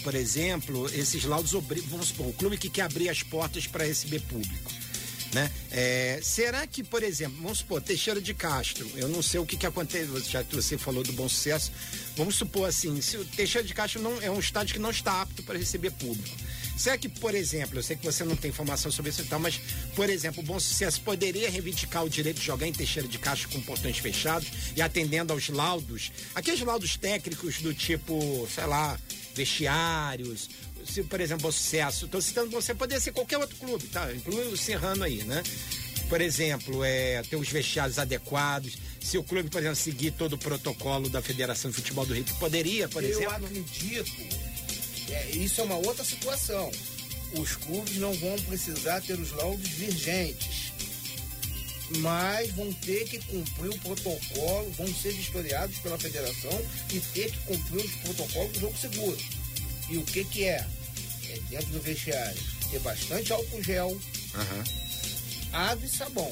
por 0.02 0.14
exemplo, 0.14 0.86
esses 0.92 1.24
laudos 1.24 1.52
vamos 1.52 2.08
supor, 2.08 2.26
o 2.26 2.32
clube 2.34 2.58
que 2.58 2.68
quer 2.68 2.82
abrir 2.82 3.08
as 3.08 3.22
portas 3.22 3.66
para 3.66 3.84
receber 3.84 4.20
público. 4.20 4.79
Né? 5.32 5.50
É, 5.70 6.18
será 6.22 6.66
que, 6.66 6.82
por 6.82 7.02
exemplo, 7.04 7.38
vamos 7.40 7.58
supor, 7.58 7.80
Teixeira 7.80 8.20
de 8.20 8.34
Castro, 8.34 8.90
eu 8.96 9.08
não 9.08 9.22
sei 9.22 9.38
o 9.38 9.46
que, 9.46 9.56
que 9.56 9.66
aconteceu, 9.66 10.20
já 10.22 10.42
que 10.42 10.56
você 10.56 10.76
falou 10.76 11.04
do 11.04 11.12
bom 11.12 11.28
sucesso, 11.28 11.70
vamos 12.16 12.34
supor 12.34 12.68
assim, 12.68 13.00
se 13.00 13.16
o 13.16 13.24
Teixeira 13.24 13.66
de 13.66 13.72
Castro 13.72 14.02
não, 14.02 14.20
é 14.20 14.28
um 14.28 14.40
estádio 14.40 14.74
que 14.74 14.80
não 14.80 14.90
está 14.90 15.22
apto 15.22 15.42
para 15.44 15.56
receber 15.56 15.92
público. 15.92 16.36
Será 16.76 16.96
que, 16.96 17.08
por 17.08 17.34
exemplo, 17.34 17.78
eu 17.78 17.82
sei 17.82 17.94
que 17.94 18.04
você 18.04 18.24
não 18.24 18.34
tem 18.34 18.48
informação 18.48 18.90
sobre 18.90 19.10
isso 19.10 19.20
e 19.20 19.24
tal, 19.26 19.38
mas, 19.38 19.60
por 19.94 20.08
exemplo, 20.08 20.42
o 20.42 20.46
Bom 20.46 20.58
Sucesso 20.58 21.00
poderia 21.02 21.50
reivindicar 21.50 22.02
o 22.02 22.08
direito 22.08 22.40
de 22.40 22.46
jogar 22.46 22.66
em 22.66 22.72
Teixeira 22.72 23.06
de 23.06 23.18
Castro 23.18 23.50
com 23.50 23.60
portões 23.60 23.98
fechados 23.98 24.48
e 24.74 24.80
atendendo 24.80 25.32
aos 25.32 25.50
laudos, 25.50 26.10
aqueles 26.34 26.60
laudos 26.60 26.96
técnicos 26.96 27.60
do 27.60 27.74
tipo, 27.74 28.48
sei 28.52 28.64
lá, 28.64 28.98
vestiários, 29.34 30.48
se, 30.84 31.02
por 31.02 31.20
exemplo, 31.20 31.48
o 31.48 31.52
sucesso, 31.52 32.06
estou 32.06 32.20
citando 32.20 32.50
você, 32.50 32.74
poderia 32.74 33.00
ser 33.00 33.12
qualquer 33.12 33.38
outro 33.38 33.56
clube, 33.56 33.86
tá? 33.88 34.12
Inclui 34.12 34.46
o 34.48 34.56
Serrano 34.56 35.04
aí, 35.04 35.22
né? 35.24 35.42
Por 36.08 36.20
exemplo, 36.20 36.82
é, 36.82 37.22
ter 37.22 37.36
os 37.36 37.48
vestiários 37.48 37.98
adequados, 37.98 38.76
se 39.00 39.16
o 39.16 39.22
clube, 39.22 39.48
por 39.48 39.60
exemplo, 39.60 39.76
seguir 39.76 40.10
todo 40.12 40.34
o 40.34 40.38
protocolo 40.38 41.08
da 41.08 41.22
Federação 41.22 41.70
de 41.70 41.76
Futebol 41.76 42.04
do 42.04 42.14
Rio, 42.14 42.24
que 42.24 42.34
poderia, 42.34 42.88
por 42.88 43.02
Eu 43.02 43.10
exemplo. 43.10 43.32
Eu 43.32 43.46
acredito, 43.46 44.10
é, 45.08 45.30
isso 45.30 45.60
é 45.60 45.64
uma 45.64 45.76
outra 45.76 46.04
situação. 46.04 46.70
Os 47.34 47.54
clubes 47.54 47.96
não 47.96 48.12
vão 48.14 48.36
precisar 48.42 49.00
ter 49.02 49.18
os 49.18 49.30
laudos 49.30 49.68
virgentes, 49.68 50.72
mas 51.98 52.50
vão 52.52 52.72
ter 52.72 53.04
que 53.04 53.18
cumprir 53.20 53.70
o 53.70 53.78
protocolo, 53.78 54.70
vão 54.76 54.86
ser 54.92 55.12
vistoriados 55.12 55.78
pela 55.78 55.98
federação 55.98 56.60
e 56.92 57.00
ter 57.00 57.30
que 57.30 57.38
cumprir 57.40 57.84
os 57.84 57.92
protocolos 57.96 58.52
do 58.52 58.60
jogo 58.60 58.76
seguro. 58.76 59.39
E 59.90 59.96
o 59.98 60.02
que 60.04 60.24
que 60.24 60.44
é? 60.44 60.64
É 61.28 61.38
dentro 61.50 61.66
do 61.68 61.80
vestiário 61.80 62.40
ter 62.70 62.78
bastante 62.80 63.32
álcool 63.32 63.62
gel, 63.62 63.88
Uhum. 63.90 64.64
água 65.52 65.84
e 65.84 65.88
sabão. 65.88 66.30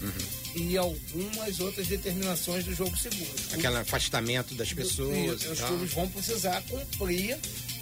Uhum. 0.00 0.12
E 0.54 0.76
algumas 0.76 1.58
outras 1.60 1.86
determinações 1.86 2.64
do 2.64 2.74
jogo 2.74 2.96
seguro. 2.96 3.30
Aquele 3.52 3.76
afastamento 3.78 4.54
das 4.54 4.72
pessoas. 4.72 5.42
E 5.42 5.46
os 5.48 5.60
clubes 5.60 5.92
vão 5.94 6.08
precisar 6.08 6.62
cumprir. 6.68 7.38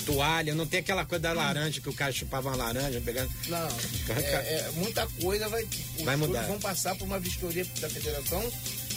Toalha, 0.06 0.54
não 0.54 0.66
tem 0.66 0.80
aquela 0.80 1.04
coisa 1.04 1.20
da 1.22 1.32
laranja 1.32 1.80
que 1.80 1.88
o 1.88 1.92
cara 1.92 2.12
chupava 2.12 2.48
uma 2.48 2.56
laranja 2.56 3.00
pegando. 3.00 3.30
Não, 3.48 3.68
é, 4.16 4.20
é, 4.20 4.70
muita 4.76 5.06
coisa 5.20 5.48
vai. 5.48 5.62
Os 5.98 6.02
Vai 6.04 6.16
mudar. 6.16 6.42
vão 6.46 6.58
passar 6.60 6.94
por 6.96 7.04
uma 7.04 7.18
vistoria 7.18 7.64
da 7.80 7.90
federação 7.90 8.50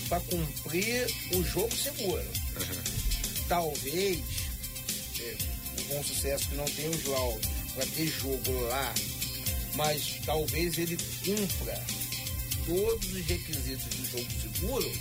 para 0.08 0.20
cumprir 0.22 1.08
o 1.34 1.44
jogo 1.44 1.76
seguro. 1.76 2.24
Talvez 3.48 4.20
é, 4.20 4.22
o 5.94 5.98
bom 5.98 6.04
sucesso 6.04 6.50
que 6.50 6.56
não 6.56 6.66
tem 6.66 6.90
os 6.90 7.06
laudos 7.06 7.48
para 7.76 7.86
ter 7.86 8.08
jogo 8.08 8.52
lá, 8.68 8.94
mas 9.76 10.20
talvez 10.26 10.78
ele 10.78 10.98
cumpra 11.24 11.84
todos 12.66 13.14
os 13.14 13.26
requisitos 13.26 13.86
do 13.86 14.12
jogo 14.12 14.28
seguro, 14.42 14.92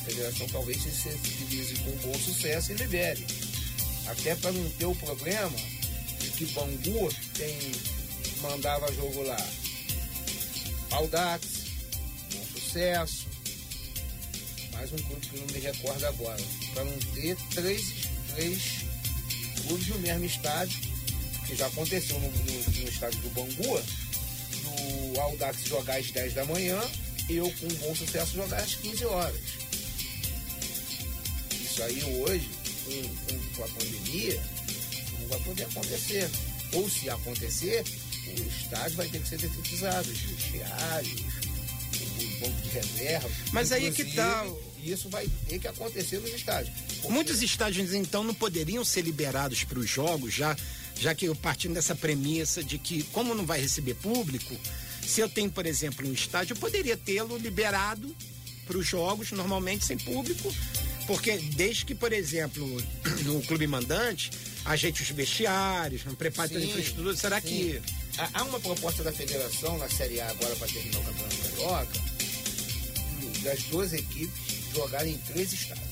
a 0.00 0.04
federação 0.04 0.48
talvez 0.48 0.82
se 0.82 0.90
sensibilize 0.90 1.74
com 1.76 1.90
bom 2.08 2.18
sucesso 2.18 2.72
e 2.72 2.76
libere. 2.76 3.24
Até 4.06 4.34
para 4.36 4.52
não 4.52 4.70
ter 4.70 4.86
o 4.86 4.94
problema 4.94 5.58
de 6.20 6.30
que 6.30 6.46
Bangu 6.46 7.12
tem, 7.34 7.72
mandava 8.40 8.92
jogo 8.94 9.22
lá. 9.24 9.48
Audax, 10.90 11.44
bom 12.32 12.44
sucesso, 12.54 13.26
mais 14.72 14.90
um 14.92 14.96
clube 14.96 15.26
que 15.26 15.38
não 15.38 15.46
me 15.48 15.58
recordo 15.58 16.04
agora. 16.06 16.42
Para 16.72 16.84
não 16.84 16.98
ter 17.14 17.36
três, 17.50 17.92
três 18.34 18.87
clubes 19.68 19.86
no 19.88 19.98
mesmo 19.98 20.24
estádio, 20.24 20.80
que 21.46 21.54
já 21.54 21.66
aconteceu 21.66 22.18
no, 22.18 22.30
no, 22.30 22.82
no 22.82 22.88
estádio 22.88 23.20
do 23.20 23.30
Bangu, 23.30 23.82
do 25.12 25.20
Audax 25.20 25.64
jogar 25.66 25.98
às 25.98 26.10
10 26.10 26.34
da 26.34 26.44
manhã, 26.46 26.80
eu 27.28 27.52
com 27.52 27.68
bom 27.74 27.94
sucesso 27.94 28.34
jogar 28.34 28.58
às 28.58 28.74
15 28.74 29.04
horas. 29.04 29.40
Isso 31.52 31.82
aí 31.82 32.02
hoje, 32.22 32.48
com, 32.84 33.56
com 33.56 33.64
a 33.64 33.68
pandemia, 33.68 34.42
não 35.20 35.28
vai 35.28 35.40
poder 35.40 35.64
acontecer. 35.64 36.30
Ou 36.72 36.88
se 36.88 37.08
acontecer, 37.08 37.84
o 38.26 38.48
estádio 38.48 38.96
vai 38.96 39.08
ter 39.08 39.20
que 39.20 39.28
ser 39.28 39.38
detetizado, 39.38 40.10
os 40.10 40.18
vestiários, 40.18 41.20
o 41.20 42.40
banco 42.40 42.62
de 42.62 42.68
reserva. 42.70 43.30
Mas 43.52 43.72
aí 43.72 43.90
que 43.92 44.04
tá. 44.14 44.46
Isso 44.82 45.08
vai 45.08 45.26
ter 45.48 45.58
que 45.58 45.68
acontecer 45.68 46.18
nos 46.20 46.32
estádios. 46.32 46.72
Muitos 47.08 47.42
estádios, 47.42 47.92
então, 47.94 48.22
não 48.24 48.34
poderiam 48.34 48.84
ser 48.84 49.02
liberados 49.02 49.64
para 49.64 49.78
os 49.78 49.88
jogos, 49.88 50.32
já, 50.34 50.56
já 50.98 51.14
que 51.14 51.26
eu 51.26 51.34
partindo 51.34 51.74
dessa 51.74 51.94
premissa 51.94 52.62
de 52.62 52.78
que, 52.78 53.02
como 53.04 53.34
não 53.34 53.46
vai 53.46 53.60
receber 53.60 53.94
público, 53.94 54.54
se 55.06 55.20
eu 55.20 55.28
tenho, 55.28 55.50
por 55.50 55.64
exemplo, 55.66 56.06
um 56.06 56.12
estádio, 56.12 56.52
eu 56.54 56.58
poderia 56.58 56.96
tê-lo 56.96 57.36
liberado 57.38 58.14
para 58.66 58.76
os 58.76 58.86
jogos, 58.86 59.32
normalmente 59.32 59.86
sem 59.86 59.96
público, 59.96 60.54
porque 61.06 61.38
desde 61.38 61.86
que, 61.86 61.94
por 61.94 62.12
exemplo, 62.12 62.62
no 63.24 63.40
clube 63.42 63.66
mandante, 63.66 64.30
ajeite 64.66 65.02
os 65.02 65.08
vestiários, 65.10 66.04
não 66.04 66.14
prepare 66.14 66.50
toda 66.50 66.60
a 66.62 66.66
infraestrutura, 66.66 67.16
será 67.16 67.40
sim. 67.40 67.46
que. 67.48 67.82
Há- 68.18 68.30
Há 68.34 68.42
uma 68.44 68.60
proposta 68.60 69.02
da 69.02 69.12
federação 69.12 69.78
na 69.78 69.88
Série 69.88 70.20
A 70.20 70.28
agora 70.28 70.54
para 70.56 70.68
terminar 70.68 70.98
o 70.98 71.04
Campeonato 71.04 71.36
Carioca, 71.36 72.00
das 73.42 73.62
duas 73.64 73.92
equipes 73.92 74.58
jogarem 74.74 75.14
em 75.14 75.18
três 75.18 75.52
estádios. 75.52 75.87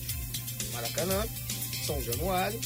Maracanã, 0.80 1.24
São 1.86 2.02
Januário, 2.02 2.60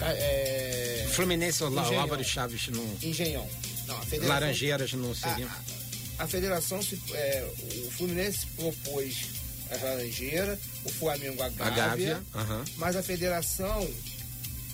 é, 0.00 1.06
Fluminense 1.12 1.62
ou 1.62 1.70
Engenhão. 1.70 2.00
Álvaro 2.00 2.24
Chaves 2.24 2.68
não. 2.68 2.96
Engenhão. 3.02 3.46
Não, 3.86 4.00
federação, 4.02 4.28
Laranjeiras 4.28 4.92
não 4.94 5.10
a, 5.10 5.14
seriam. 5.14 5.48
a- 5.48 6.24
a 6.24 6.26
federação, 6.26 6.82
se, 6.82 7.00
é, 7.12 7.46
o 7.86 7.90
Fluminense 7.90 8.46
propôs 8.56 9.26
a 9.70 9.76
Laranjeira, 9.84 10.58
o 10.84 10.90
Flamengo 10.90 11.42
a 11.42 11.46
A 11.46 11.48
Gávea, 11.50 11.74
Gávea. 11.76 12.22
aham. 12.34 12.64
mas 12.76 12.96
a 12.96 13.02
federação, 13.02 13.88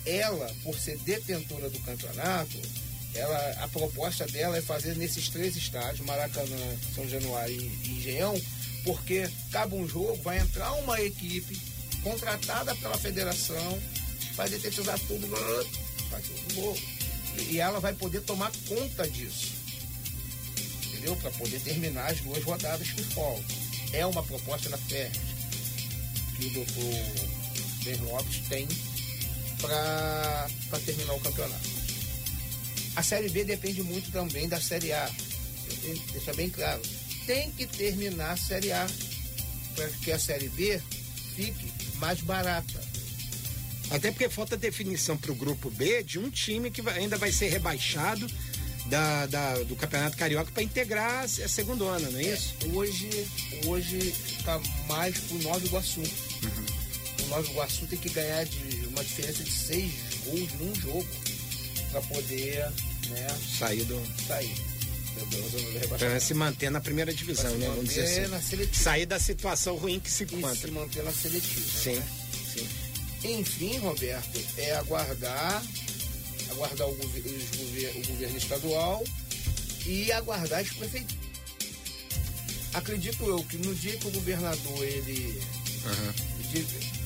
ela, 0.05 0.53
por 0.63 0.77
ser 0.77 0.97
detentora 0.99 1.69
do 1.69 1.79
campeonato, 1.79 2.57
ela, 3.13 3.51
a 3.63 3.67
proposta 3.69 4.25
dela 4.27 4.57
é 4.57 4.61
fazer 4.61 4.95
nesses 4.95 5.29
três 5.29 5.55
estádios, 5.55 6.05
Maracanã, 6.05 6.75
São 6.95 7.07
Januário 7.09 7.53
e, 7.55 7.65
e 7.85 7.97
Engenhão, 7.97 8.39
Porque 8.83 9.27
acaba 9.49 9.75
um 9.75 9.85
jogo, 9.87 10.15
vai 10.23 10.37
entrar 10.39 10.71
uma 10.75 11.01
equipe 11.01 11.59
contratada 12.07 12.73
pela 12.75 12.97
federação, 12.97 13.81
vai 14.35 14.49
detetizar 14.49 14.97
tudo, 15.07 15.27
vai 15.27 16.21
tudo. 16.21 16.77
E, 17.49 17.59
ela 17.59 17.79
vai 17.79 17.93
poder 17.93 18.21
tomar 18.21 18.51
conta 18.67 19.07
disso. 19.09 19.53
Entendeu? 20.85 21.15
Para 21.17 21.31
poder 21.31 21.59
terminar 21.59 22.11
as 22.11 22.21
duas 22.21 22.43
rodadas 22.43 22.89
que 22.89 23.03
faltam. 23.03 23.43
É 23.93 24.05
uma 24.05 24.23
proposta 24.23 24.69
da 24.69 24.77
FERJ 24.77 25.19
que 26.37 26.45
o 26.47 26.49
doutor 26.51 27.83
Ben 27.83 27.95
Lopes 28.01 28.47
tem 28.47 28.67
para 29.61 30.47
terminar 30.85 31.13
o 31.13 31.19
campeonato. 31.19 31.69
A 32.95 33.03
Série 33.03 33.29
B 33.29 33.43
depende 33.43 33.83
muito 33.83 34.11
também 34.11 34.47
da 34.47 34.59
Série 34.59 34.91
A. 34.91 35.09
Deixar 36.11 36.33
bem 36.35 36.49
claro. 36.49 36.81
Tem 37.25 37.51
que 37.51 37.65
terminar 37.67 38.31
a 38.31 38.37
Série 38.37 38.71
A 38.71 38.87
para 39.75 39.89
que 39.89 40.11
a 40.11 40.19
Série 40.19 40.49
B 40.49 40.81
fique 41.35 41.76
mais 41.99 42.21
barata. 42.21 42.81
Até 43.89 44.11
porque 44.11 44.27
falta 44.29 44.57
definição 44.57 45.17
para 45.17 45.31
o 45.31 45.35
grupo 45.35 45.69
B 45.69 46.03
de 46.03 46.19
um 46.19 46.29
time 46.29 46.69
que 46.69 46.81
ainda 46.89 47.17
vai 47.17 47.31
ser 47.31 47.47
rebaixado 47.49 48.27
da, 48.87 49.25
da- 49.27 49.59
do 49.63 49.75
Campeonato 49.75 50.17
Carioca 50.17 50.51
para 50.51 50.63
integrar 50.63 51.23
a 51.23 51.27
segunda 51.27 51.85
ano, 51.85 52.11
não 52.11 52.19
é 52.19 52.23
isso? 52.23 52.53
Hoje, 52.73 53.09
hoje 53.65 54.13
tá 54.43 54.59
mais 54.87 55.17
pro 55.19 55.37
Nova 55.43 55.65
Iguaçu. 55.65 56.01
O 56.01 57.27
Nova 57.29 57.49
Iguaçu 57.49 57.85
tem 57.87 57.97
que 57.99 58.09
ganhar 58.09 58.45
de 58.45 58.87
uma 58.87 59.03
diferença 59.03 59.43
de 59.43 59.51
seis 59.51 59.91
gols 60.25 60.51
num 60.59 60.75
jogo 60.75 61.05
para 61.91 62.01
poder 62.01 62.69
né, 63.09 63.27
Sair 63.57 63.83
do. 63.85 64.01
sair. 64.27 64.53
Para 65.97 66.19
se 66.19 66.33
manter 66.33 66.69
na 66.69 66.79
primeira 66.81 67.13
divisão, 67.13 67.55
né? 67.57 67.67
Vamos 67.67 67.85
dizer 67.89 68.03
assim. 68.23 68.31
na 68.31 68.41
seletiva. 68.41 68.83
Sair 68.83 69.05
da 69.05 69.19
situação 69.19 69.75
ruim 69.75 69.99
que 69.99 70.09
se 70.11 70.23
E 70.23 70.35
encontra. 70.35 70.55
se 70.55 70.71
manter 70.71 71.03
na 71.03 71.11
seletiva. 71.11 71.79
Sim, 71.83 71.95
né? 71.95 72.07
sim. 72.53 72.67
Enfim, 73.33 73.77
Roberto, 73.79 74.39
é 74.57 74.75
aguardar, 74.75 75.63
aguardar 76.51 76.87
o, 76.87 76.95
gover- 76.95 77.23
gover- 77.23 77.95
o 77.97 78.07
governo 78.07 78.37
estadual 78.37 79.03
e 79.85 80.11
aguardar 80.11 80.59
as 80.61 80.69
prefeituras. 80.69 81.27
Acredito 82.73 83.23
eu 83.25 83.43
que 83.45 83.57
no 83.57 83.73
dia 83.73 83.97
que 83.97 84.07
o 84.07 84.11
governador 84.11 84.83
ele. 84.83 85.41
dia 86.51 86.63
que- 86.63 86.97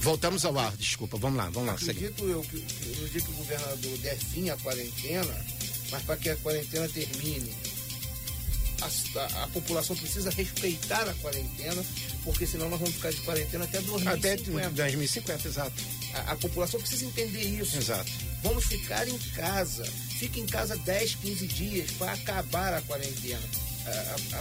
Voltamos 0.00 0.44
ao 0.44 0.56
ar, 0.58 0.74
desculpa. 0.76 1.18
Vamos 1.18 1.36
lá, 1.38 1.50
vamos 1.50 1.68
lá. 1.68 1.76
segue. 1.78 1.90
acredito 2.06 2.24
eu 2.28 2.40
que, 2.42 2.60
que 2.60 3.00
no 3.00 3.08
dia 3.08 3.20
que 3.20 3.30
o 3.30 3.34
governador 3.34 3.98
der 3.98 4.16
fim 4.16 4.48
à 4.48 4.56
quarentena, 4.56 5.44
mas 5.90 6.02
para 6.02 6.16
que 6.16 6.28
a 6.30 6.36
quarentena 6.36 6.88
termine, 6.88 7.52
a, 8.80 8.86
a- 9.20 9.44
a 9.44 9.48
população 9.48 9.96
precisa 9.96 10.30
respeitar 10.30 11.08
a 11.08 11.14
quarentena, 11.14 11.84
porque 12.24 12.46
senão 12.46 12.68
nós 12.68 12.78
vamos 12.78 12.94
ficar 12.94 13.10
de 13.12 13.20
quarentena 13.22 13.64
até 13.64 13.80
2050. 13.80 14.66
Até 14.68 14.82
2050, 14.84 15.48
exato. 15.48 15.82
A, 16.14 16.32
a 16.32 16.36
população 16.36 16.80
precisa 16.80 17.04
entender 17.04 17.42
isso. 17.42 17.76
Exato. 17.76 18.10
Vamos 18.42 18.64
ficar 18.66 19.06
em 19.08 19.18
casa. 19.34 19.84
Fique 20.18 20.40
em 20.40 20.46
casa 20.46 20.76
10, 20.76 21.16
15 21.16 21.46
dias 21.48 21.90
para 21.92 22.12
acabar 22.12 22.72
a 22.74 22.80
quarentena. 22.82 23.40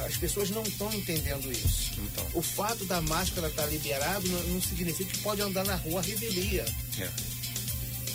As 0.06 0.18
pessoas 0.18 0.50
não 0.50 0.62
estão 0.64 0.94
entendendo 0.94 1.50
isso. 1.52 1.94
Então. 1.98 2.28
O 2.34 2.42
fato 2.42 2.84
da 2.86 3.00
máscara 3.02 3.48
estar 3.48 3.66
liberado 3.68 4.28
não, 4.28 4.44
não 4.44 4.62
significa 4.62 5.10
que 5.10 5.20
pode 5.20 5.42
andar 5.42 5.64
na 5.66 5.76
rua 5.76 6.02
à 6.02 6.04
revelia. 6.04 6.66
É. 7.00 7.10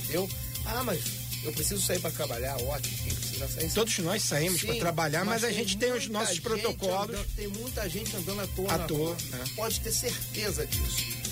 Entendeu? 0.03 0.29
Ah, 0.67 0.85
mas 0.85 1.01
eu 1.43 1.53
preciso 1.53 1.81
sair 1.81 2.01
para 2.01 2.11
trabalhar, 2.11 2.55
ótimo. 2.63 2.97
Precisa 2.99 3.17
sair. 3.17 3.22
Todos 3.75 3.99
nós 3.99 4.23
saímos 4.23 4.63
para 4.63 4.75
trabalhar, 4.77 5.25
mas, 5.25 5.45
a 5.45 5.51
gente 5.51 5.77
tem 5.77 5.93
os 5.93 6.09
nossos 6.09 6.39
protocolos. 6.41 7.15
andando- 7.15 7.27
tem 7.37 7.49
muita 7.49 7.89
gente 7.89 8.15
andando 8.17 8.41
à 8.41 8.47
toa. 8.49 8.73
À 8.73 8.79
toa, 8.81 8.99
rua. 9.15 9.17
é. 9.33 9.49
Pode 9.57 9.81
ter 9.81 9.93
certeza 9.93 10.67
disso. 10.67 11.23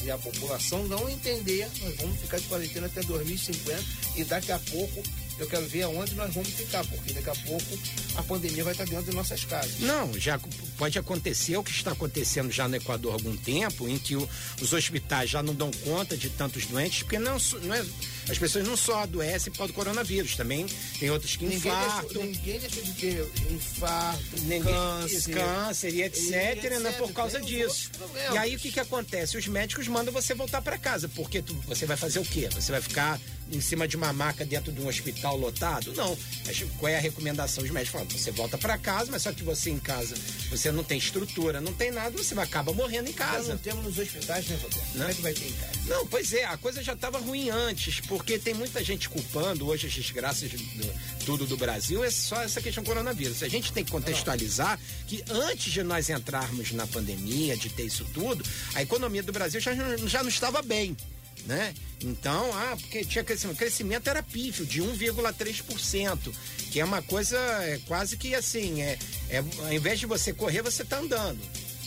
Se 0.00 0.10
a 0.10 0.18
população 0.18 0.86
não 0.86 1.08
entender, 1.08 1.66
nós 1.80 1.96
vamos 1.96 2.20
ficar 2.20 2.38
de 2.38 2.44
quarentena 2.46 2.86
até 2.86 3.00
2050 3.02 3.82
e 4.16 4.24
daqui 4.24 4.52
a 4.52 4.58
pouco 4.58 5.02
eu 5.38 5.48
quero 5.48 5.66
ver 5.66 5.82
aonde 5.82 6.14
nós 6.14 6.32
vamos 6.32 6.50
ficar, 6.50 6.84
porque 6.86 7.12
daqui 7.12 7.30
a 7.30 7.34
pouco 7.46 7.78
a 8.16 8.22
pandemia 8.22 8.62
vai 8.62 8.72
estar 8.72 8.84
dentro 8.84 9.06
de 9.10 9.16
nossas 9.16 9.44
casas. 9.46 9.80
Não, 9.80 10.12
já 10.20 10.38
pode 10.76 10.98
acontecer 10.98 11.56
o 11.56 11.64
que 11.64 11.70
está 11.72 11.90
acontecendo 11.92 12.52
já 12.52 12.68
no 12.68 12.76
Equador 12.76 13.12
há 13.12 13.14
algum 13.14 13.34
tempo, 13.36 13.88
em 13.88 13.98
que 13.98 14.14
o- 14.14 14.28
os 14.60 14.72
hospitais 14.74 15.30
já 15.30 15.42
não 15.42 15.54
dão 15.54 15.70
conta 15.82 16.16
de 16.16 16.28
tantos 16.28 16.66
doentes, 16.66 17.02
porque 17.02 17.18
não, 17.18 17.36
não 17.62 17.74
é, 17.74 17.84
as 18.28 18.38
pessoas 18.38 18.66
não 18.66 18.76
só 18.76 19.00
adoecem 19.02 19.52
por 19.52 19.58
causa 19.58 19.72
do 19.72 19.76
coronavírus, 19.76 20.36
também 20.36 20.66
tem 20.98 21.10
outros 21.10 21.36
que 21.36 21.44
Ninguém 21.44 21.58
infartam. 21.72 22.02
deixou, 22.08 22.24
ninguém 22.24 22.58
deixou 22.60 22.82
de 22.82 22.92
ter 22.92 23.32
infarto, 23.50 24.40
Ninguém, 24.42 24.62
câncer, 24.74 25.34
câncer 25.34 25.94
e 25.94 26.02
etc, 26.02 26.78
né, 26.80 26.92
por 26.92 27.12
causa 27.12 27.40
os 27.40 27.46
disso. 27.46 27.90
E 28.32 28.38
aí 28.38 28.56
o 28.56 28.58
que 28.58 28.72
que 28.72 28.80
acontece? 28.80 29.36
Os 29.36 29.46
médicos 29.46 29.86
mandam 29.88 30.12
você 30.12 30.34
voltar 30.34 30.62
para 30.62 30.78
casa, 30.78 31.08
porque 31.08 31.42
tu- 31.42 31.54
você 31.66 31.86
vai 31.86 31.96
fazer 31.96 32.18
o 32.18 32.24
quê? 32.24 32.48
Você 32.54 32.72
vai 32.72 32.80
ficar 32.80 33.20
em 33.52 33.60
cima 33.60 33.86
de 33.86 33.94
uma 33.96 34.10
maca 34.12 34.44
dentro 34.44 34.72
de 34.72 34.80
um 34.80 34.88
hospital 34.88 35.36
lotado? 35.36 35.92
Não. 35.92 36.16
Mas 36.46 36.64
Qual 36.78 36.88
é 36.90 36.96
a 36.96 37.00
recomendação? 37.00 37.62
Os 37.62 37.70
médicos 37.70 37.92
falam, 38.00 38.08
você 38.08 38.30
volta 38.30 38.56
para 38.56 38.76
casa, 38.78 39.10
mas 39.10 39.22
só 39.22 39.32
que 39.32 39.42
você 39.42 39.70
em 39.70 39.78
casa, 39.78 40.14
você 40.50 40.72
não 40.72 40.82
tem 40.82 40.98
estrutura, 40.98 41.60
não 41.60 41.72
tem 41.72 41.90
nada, 41.90 42.16
você 42.16 42.34
vai 42.34 42.44
acabar 42.44 42.72
morrendo 42.72 43.08
em 43.10 43.12
casa. 43.12 43.50
não 43.52 43.58
temos 43.58 43.84
nos 43.84 43.98
hospitais, 43.98 44.46
né, 44.48 44.56
Roberto? 44.62 44.92
Como 44.92 45.04
é 45.04 45.14
que 45.14 45.22
vai 45.22 45.32
ter 45.34 45.46
em 45.48 45.52
casa? 45.52 45.72
Não, 45.86 46.06
pois 46.06 46.32
é, 46.32 46.44
a 46.46 46.56
coisa 46.56 46.82
já 46.82 46.94
estava 46.94 47.18
ruim 47.18 47.50
antes, 47.50 48.00
porque 48.14 48.38
tem 48.38 48.54
muita 48.54 48.82
gente 48.84 49.08
culpando 49.08 49.66
hoje 49.66 49.88
as 49.88 49.92
desgraças 49.92 50.48
do, 50.48 50.94
tudo 51.26 51.46
do 51.46 51.56
Brasil, 51.56 52.04
é 52.04 52.10
só 52.12 52.40
essa 52.42 52.60
questão 52.60 52.84
do 52.84 52.86
coronavírus. 52.86 53.42
A 53.42 53.48
gente 53.48 53.72
tem 53.72 53.84
que 53.84 53.90
contextualizar 53.90 54.78
que 55.08 55.24
antes 55.28 55.72
de 55.72 55.82
nós 55.82 56.08
entrarmos 56.08 56.70
na 56.70 56.86
pandemia, 56.86 57.56
de 57.56 57.68
ter 57.70 57.82
isso 57.82 58.06
tudo, 58.14 58.44
a 58.72 58.82
economia 58.82 59.20
do 59.20 59.32
Brasil 59.32 59.60
já, 59.60 59.72
já 60.06 60.22
não 60.22 60.28
estava 60.28 60.62
bem. 60.62 60.96
Né? 61.44 61.74
Então, 62.00 62.52
ah, 62.54 62.76
porque 62.80 63.04
tinha 63.04 63.24
crescimento. 63.24 63.56
O 63.56 63.58
crescimento 63.58 64.08
era 64.08 64.22
pífio, 64.22 64.64
de 64.64 64.80
1,3%, 64.80 66.32
que 66.70 66.78
é 66.78 66.84
uma 66.84 67.02
coisa 67.02 67.36
é, 67.64 67.80
quase 67.84 68.16
que 68.16 68.32
assim, 68.32 68.80
é, 68.80 68.96
é, 69.28 69.38
ao 69.38 69.72
invés 69.72 69.98
de 69.98 70.06
você 70.06 70.32
correr, 70.32 70.62
você 70.62 70.82
está 70.82 70.98
andando, 71.00 71.40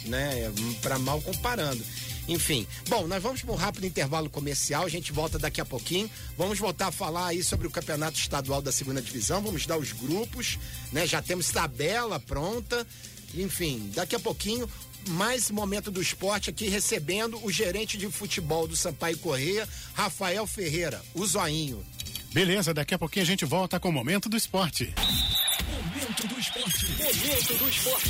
né? 0.05 0.51
Para 0.81 0.99
mal 0.99 1.21
comparando. 1.21 1.81
Enfim, 2.27 2.67
bom, 2.89 3.07
nós 3.07 3.23
vamos 3.23 3.41
para 3.41 3.53
um 3.53 3.55
rápido 3.55 3.85
intervalo 3.85 4.29
comercial, 4.29 4.83
a 4.83 4.89
gente 4.89 5.11
volta 5.11 5.39
daqui 5.39 5.61
a 5.61 5.65
pouquinho. 5.65 6.09
Vamos 6.37 6.59
voltar 6.59 6.87
a 6.87 6.91
falar 6.91 7.27
aí 7.27 7.43
sobre 7.43 7.67
o 7.67 7.71
campeonato 7.71 8.19
estadual 8.19 8.61
da 8.61 8.71
segunda 8.71 9.01
divisão, 9.01 9.41
vamos 9.41 9.65
dar 9.65 9.77
os 9.77 9.93
grupos, 9.93 10.59
né? 10.91 11.07
Já 11.07 11.21
temos 11.21 11.49
tabela 11.49 12.19
pronta. 12.19 12.85
Enfim, 13.33 13.91
daqui 13.93 14.15
a 14.15 14.19
pouquinho, 14.19 14.69
mais 15.09 15.49
momento 15.49 15.91
do 15.91 16.01
esporte 16.01 16.49
aqui 16.49 16.67
recebendo 16.69 17.43
o 17.45 17.51
gerente 17.51 17.97
de 17.97 18.09
futebol 18.09 18.67
do 18.67 18.75
Sampaio 18.75 19.17
Correia, 19.17 19.67
Rafael 19.93 20.45
Ferreira, 20.45 21.01
o 21.13 21.25
Zoinho. 21.25 21.85
Beleza, 22.33 22.73
daqui 22.73 22.93
a 22.93 22.99
pouquinho 22.99 23.23
a 23.23 23.27
gente 23.27 23.45
volta 23.45 23.79
com 23.79 23.89
o 23.89 23.93
momento 23.93 24.29
do 24.29 24.37
esporte. 24.37 24.93
Momento 26.17 26.33
do 26.33 26.39
esporte. 26.39 26.85
Momento 26.87 27.53
do 27.53 27.69
esporte. 27.69 28.09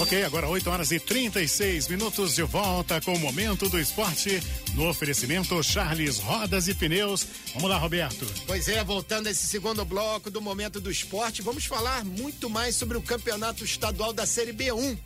Ok, 0.00 0.24
agora 0.24 0.48
8 0.48 0.70
horas 0.70 0.90
e 0.90 0.98
36 0.98 1.86
minutos 1.86 2.34
de 2.34 2.42
volta 2.42 3.00
com 3.00 3.14
o 3.14 3.18
momento 3.18 3.68
do 3.68 3.78
esporte 3.78 4.42
no 4.74 4.88
oferecimento 4.88 5.62
Charles 5.62 6.18
Rodas 6.18 6.66
e 6.66 6.74
Pneus. 6.74 7.24
Vamos 7.54 7.70
lá, 7.70 7.78
Roberto. 7.78 8.26
Pois 8.44 8.66
é, 8.66 8.82
voltando 8.82 9.28
a 9.28 9.30
esse 9.30 9.46
segundo 9.46 9.84
bloco 9.84 10.32
do 10.32 10.40
Momento 10.40 10.80
do 10.80 10.90
Esporte, 10.90 11.40
vamos 11.40 11.64
falar 11.64 12.04
muito 12.04 12.50
mais 12.50 12.74
sobre 12.74 12.96
o 12.96 13.02
campeonato 13.02 13.64
estadual 13.64 14.12
da 14.12 14.26
Série 14.26 14.52
B1, 14.52 14.98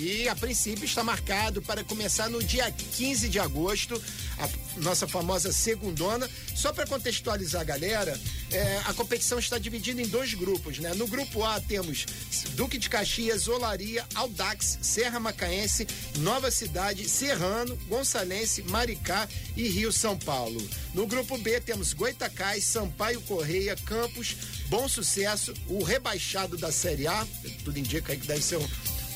que 0.00 0.26
a 0.30 0.34
princípio 0.34 0.86
está 0.86 1.04
marcado 1.04 1.60
para 1.60 1.84
começar 1.84 2.30
no 2.30 2.42
dia 2.42 2.70
15 2.70 3.28
de 3.28 3.38
agosto, 3.38 4.02
a 4.38 4.80
nossa 4.80 5.06
famosa 5.06 5.52
segundona. 5.52 6.26
Só 6.54 6.72
para 6.72 6.86
contextualizar 6.86 7.60
a 7.60 7.64
galera, 7.64 8.18
é, 8.50 8.80
a 8.86 8.94
competição 8.94 9.38
está 9.38 9.58
dividida 9.58 10.00
em 10.00 10.06
dois 10.06 10.32
grupos, 10.32 10.78
né? 10.78 10.94
No 10.94 11.06
grupo 11.06 11.44
A 11.44 11.60
temos 11.60 12.06
Duque 12.54 12.78
de 12.78 12.88
Caxias, 12.88 13.46
Olaria, 13.46 14.06
Aldax, 14.14 14.78
Serra 14.80 15.20
Macaense, 15.20 15.86
Nova 16.20 16.50
Cidade, 16.50 17.06
Serrano, 17.06 17.76
Gonçalense, 17.86 18.62
Maricá 18.62 19.28
e 19.54 19.68
Rio 19.68 19.92
São 19.92 20.16
Paulo. 20.16 20.66
No 20.94 21.06
grupo 21.06 21.36
B 21.36 21.60
temos 21.60 21.92
Goitacás, 21.92 22.64
Sampaio 22.64 23.20
Correia, 23.20 23.76
Campos, 23.84 24.34
Bom 24.68 24.88
Sucesso, 24.88 25.52
o 25.68 25.82
rebaixado 25.82 26.56
da 26.56 26.72
Série 26.72 27.06
A, 27.06 27.26
tudo 27.64 27.78
indica 27.78 28.16
que 28.16 28.26
deve 28.26 28.42
ser 28.42 28.56
o 28.56 28.70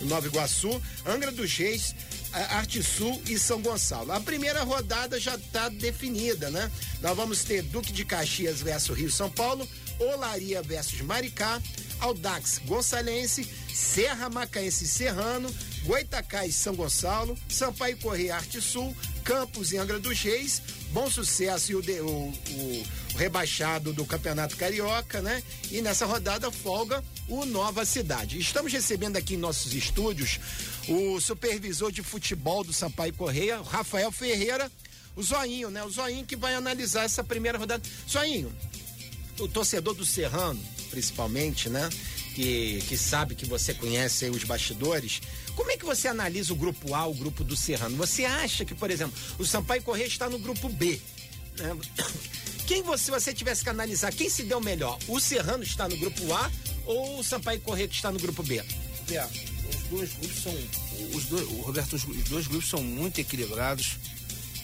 Nova 0.05 0.27
Iguaçu, 0.27 0.81
Angra 1.07 1.31
dos 1.31 1.53
Reis, 1.57 1.95
Arte 2.33 2.83
Sul 2.83 3.21
e 3.27 3.39
São 3.39 3.61
Gonçalo. 3.61 4.13
A 4.13 4.21
primeira 4.21 4.63
rodada 4.63 5.19
já 5.21 5.35
está 5.37 5.69
definida, 5.69 6.51
né? 6.51 6.71
Nós 7.01 7.17
vamos 7.17 7.45
ter 7.45 7.63
Duque 7.63 7.93
de 7.93 8.05
Caxias 8.05 8.61
versus 8.61 8.97
Rio 8.97 9.11
São 9.11 9.31
Paulo, 9.31 9.69
Olaria 9.99 10.63
versus 10.63 11.01
Maricá, 11.01 11.61
Aldax 12.01 12.61
Gonçalense, 12.67 13.49
Serra 13.73 14.29
Macaense 14.29 14.87
Serrano, 14.87 15.53
Goitacás 15.85 16.55
São 16.57 16.75
Gonçalo, 16.75 17.39
Sampaio 17.49 17.97
Correia 17.99 18.37
Arte 18.37 18.61
Sul, 18.61 18.95
Campos 19.25 19.73
e 19.73 19.79
Angra 19.79 19.99
dos 19.99 20.21
Reis, 20.21 20.61
Bom 20.93 21.11
Sucesso 21.11 21.73
e 21.73 21.75
o, 21.75 21.83
de- 21.83 22.01
o- 22.01 22.07
o- 22.29 22.87
rebaixado 23.17 23.93
do 23.93 24.05
Campeonato 24.05 24.57
Carioca, 24.57 25.23
né? 25.23 25.43
E 25.71 25.81
nessa 25.81 26.05
rodada 26.05 26.51
folga 26.51 27.03
o 27.29 27.45
Nova 27.45 27.85
Cidade. 27.85 28.39
Estamos 28.39 28.73
recebendo 28.73 29.17
aqui 29.17 29.35
em 29.35 29.39
nossos 29.39 29.73
estúdios 29.73 30.39
o 30.89 31.21
supervisor 31.21 31.91
de 31.91 32.03
futebol 32.03 32.63
do 32.63 32.73
Sampaio 32.73 33.13
Correia, 33.15 33.61
Rafael 33.63 34.13
Ferreira, 34.13 34.71
o 35.17 35.23
Zoinho, 35.23 35.71
né? 35.71 35.83
O 35.85 35.91
Zoinho 35.91 36.25
que 36.27 36.37
vai 36.37 36.55
analisar 36.55 37.05
essa 37.05 37.23
primeira 37.25 37.57
rodada. 37.57 37.83
Zoinho, 38.11 38.53
o 39.39 39.49
torcedor 39.49 39.95
do 39.95 40.05
Serrano, 40.05 40.61
principalmente, 40.91 41.69
né? 41.69 41.89
Que, 42.35 42.83
que 42.89 42.97
sabe 42.97 43.37
que 43.37 43.47
você 43.47 43.73
conhece 43.73 44.29
os 44.29 44.43
bastidores. 44.43 45.21
Como 45.55 45.71
é 45.71 45.77
que 45.77 45.85
você 45.85 46.09
analisa 46.09 46.53
o 46.53 46.57
grupo 46.57 46.95
A, 46.95 47.07
o 47.07 47.15
grupo 47.15 47.45
do 47.45 47.57
Serrano? 47.57 47.97
Você 47.97 48.25
acha 48.25 48.65
que, 48.65 48.75
por 48.75 48.91
exemplo, 48.91 49.15
o 49.39 49.45
Sampaio 49.45 49.83
Correia 49.83 50.07
está 50.07 50.29
no 50.29 50.39
grupo 50.39 50.69
B? 50.69 51.01
né? 51.59 51.77
Quem 52.67 52.83
você, 52.83 53.05
se 53.05 53.11
você 53.11 53.35
tivesse 53.35 53.63
que 53.63 53.69
analisar, 53.69 54.11
quem 54.11 54.31
se 54.31 54.43
deu 54.43 54.59
melhor? 54.59 54.99
O 55.07 55.21
Serrano 55.21 55.63
está 55.63 55.87
no 55.87 55.99
grupo 55.99 56.33
A 56.33 56.51
ou 56.87 57.19
o 57.19 57.23
Sampaio 57.23 57.61
Correia 57.61 57.87
que 57.87 57.95
está 57.95 58.11
no 58.11 58.19
grupo 58.19 58.43
B? 58.43 58.65
Roberto, 59.01 59.39
os 59.69 59.83
dois 59.91 60.13
grupos 60.15 60.43
são. 60.43 60.59
Os 61.13 61.25
dois, 61.27 61.47
Roberto, 61.63 61.93
os, 61.95 62.05
os 62.05 62.25
dois 62.25 62.47
grupos 62.47 62.71
são 62.71 62.83
muito 62.83 63.21
equilibrados. 63.21 63.99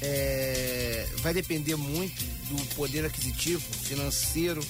É, 0.01 1.07
vai 1.19 1.35
depender 1.35 1.77
muito 1.77 2.25
do 2.49 2.75
poder 2.75 3.05
aquisitivo, 3.05 3.61
financeiro 3.83 4.67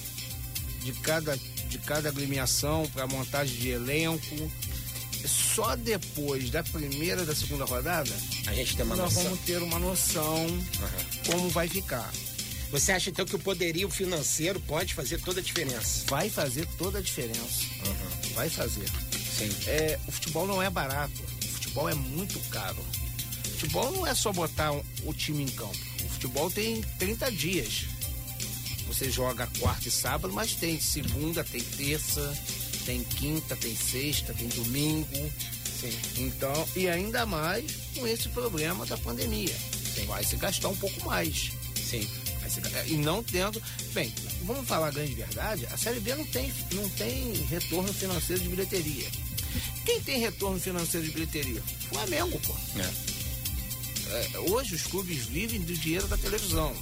de 0.83 0.91
cada, 0.91 1.37
de 1.69 1.77
cada 1.77 2.09
agremiação 2.09 2.85
para 2.93 3.07
montagem 3.07 3.55
de 3.55 3.69
elenco. 3.69 4.51
Só 5.27 5.75
depois 5.75 6.49
da 6.49 6.63
primeira 6.63 7.23
e 7.23 7.25
da 7.25 7.35
segunda 7.35 7.65
rodada 7.65 8.11
A 8.47 8.53
gente 8.53 8.75
tem 8.75 8.85
uma 8.85 8.95
nós 8.95 9.13
noção. 9.13 9.23
vamos 9.23 9.39
ter 9.45 9.61
uma 9.61 9.79
noção 9.79 10.45
como 11.27 11.49
vai 11.49 11.67
ficar. 11.67 12.11
Você 12.71 12.91
acha 12.93 13.09
então 13.09 13.25
que 13.25 13.35
o 13.35 13.39
poderio 13.39 13.89
financeiro 13.89 14.59
pode 14.61 14.93
fazer 14.93 15.19
toda 15.21 15.41
a 15.41 15.43
diferença? 15.43 16.05
Vai 16.07 16.29
fazer 16.29 16.65
toda 16.77 16.99
a 16.99 17.01
diferença. 17.01 17.65
Vai 18.33 18.49
fazer. 18.49 18.87
Sim. 19.37 19.49
É, 19.67 19.99
o 20.07 20.11
futebol 20.11 20.47
não 20.47 20.61
é 20.63 20.69
barato. 20.69 21.21
O 21.43 21.47
futebol 21.49 21.89
é 21.89 21.93
muito 21.93 22.39
caro. 22.49 22.77
O 23.45 23.49
futebol 23.59 23.91
não 23.91 24.07
é 24.07 24.15
só 24.15 24.31
botar 24.31 24.71
um- 24.71 24.83
o 25.03 25.13
time 25.13 25.43
em 25.43 25.47
campo. 25.49 25.77
O 26.05 26.09
futebol 26.09 26.49
tem 26.49 26.81
30 26.97 27.29
dias. 27.29 27.85
Você 28.87 29.09
joga 29.11 29.47
quarta 29.59 29.87
e 29.87 29.91
sábado, 29.91 30.33
mas 30.33 30.53
tem 30.53 30.79
segunda, 30.79 31.43
tem 31.43 31.61
terça, 31.61 32.33
tem 32.81 33.03
quinta, 33.03 33.55
tem 33.55 33.75
sexta, 33.75 34.33
tem 34.33 34.47
domingo. 34.49 35.31
Sim. 35.79 35.97
Então, 36.17 36.67
e 36.75 36.87
ainda 36.87 37.25
mais 37.25 37.71
com 37.95 38.05
esse 38.07 38.29
problema 38.29 38.85
da 38.85 38.97
pandemia. 38.97 39.55
Vai 40.05 40.23
se 40.23 40.35
gastar 40.35 40.69
um 40.69 40.75
pouco 40.75 41.05
mais. 41.05 41.51
Sim. 41.75 42.07
Se 42.51 42.59
E 42.93 42.97
não 42.97 43.23
tendo. 43.23 43.61
Bem, 43.93 44.13
vamos 44.43 44.67
falar 44.67 44.87
a 44.87 44.91
grande 44.91 45.13
verdade, 45.13 45.65
a 45.67 45.77
Série 45.77 46.01
B 46.01 46.13
não 46.15 46.25
tem, 46.25 46.53
não 46.73 46.89
tem 46.89 47.33
retorno 47.49 47.93
financeiro 47.93 48.43
de 48.43 48.49
bilheteria. 48.49 49.09
Quem 49.85 50.01
tem 50.01 50.19
retorno 50.19 50.59
financeiro 50.59 51.05
de 51.05 51.13
bilheteria? 51.13 51.63
Flamengo, 51.89 52.37
pô. 52.41 52.53
É, 54.09 54.39
hoje 54.39 54.75
os 54.75 54.83
clubes 54.83 55.27
vivem 55.27 55.61
do 55.61 55.73
dinheiro 55.73 56.07
da 56.07 56.17
televisão. 56.17 56.75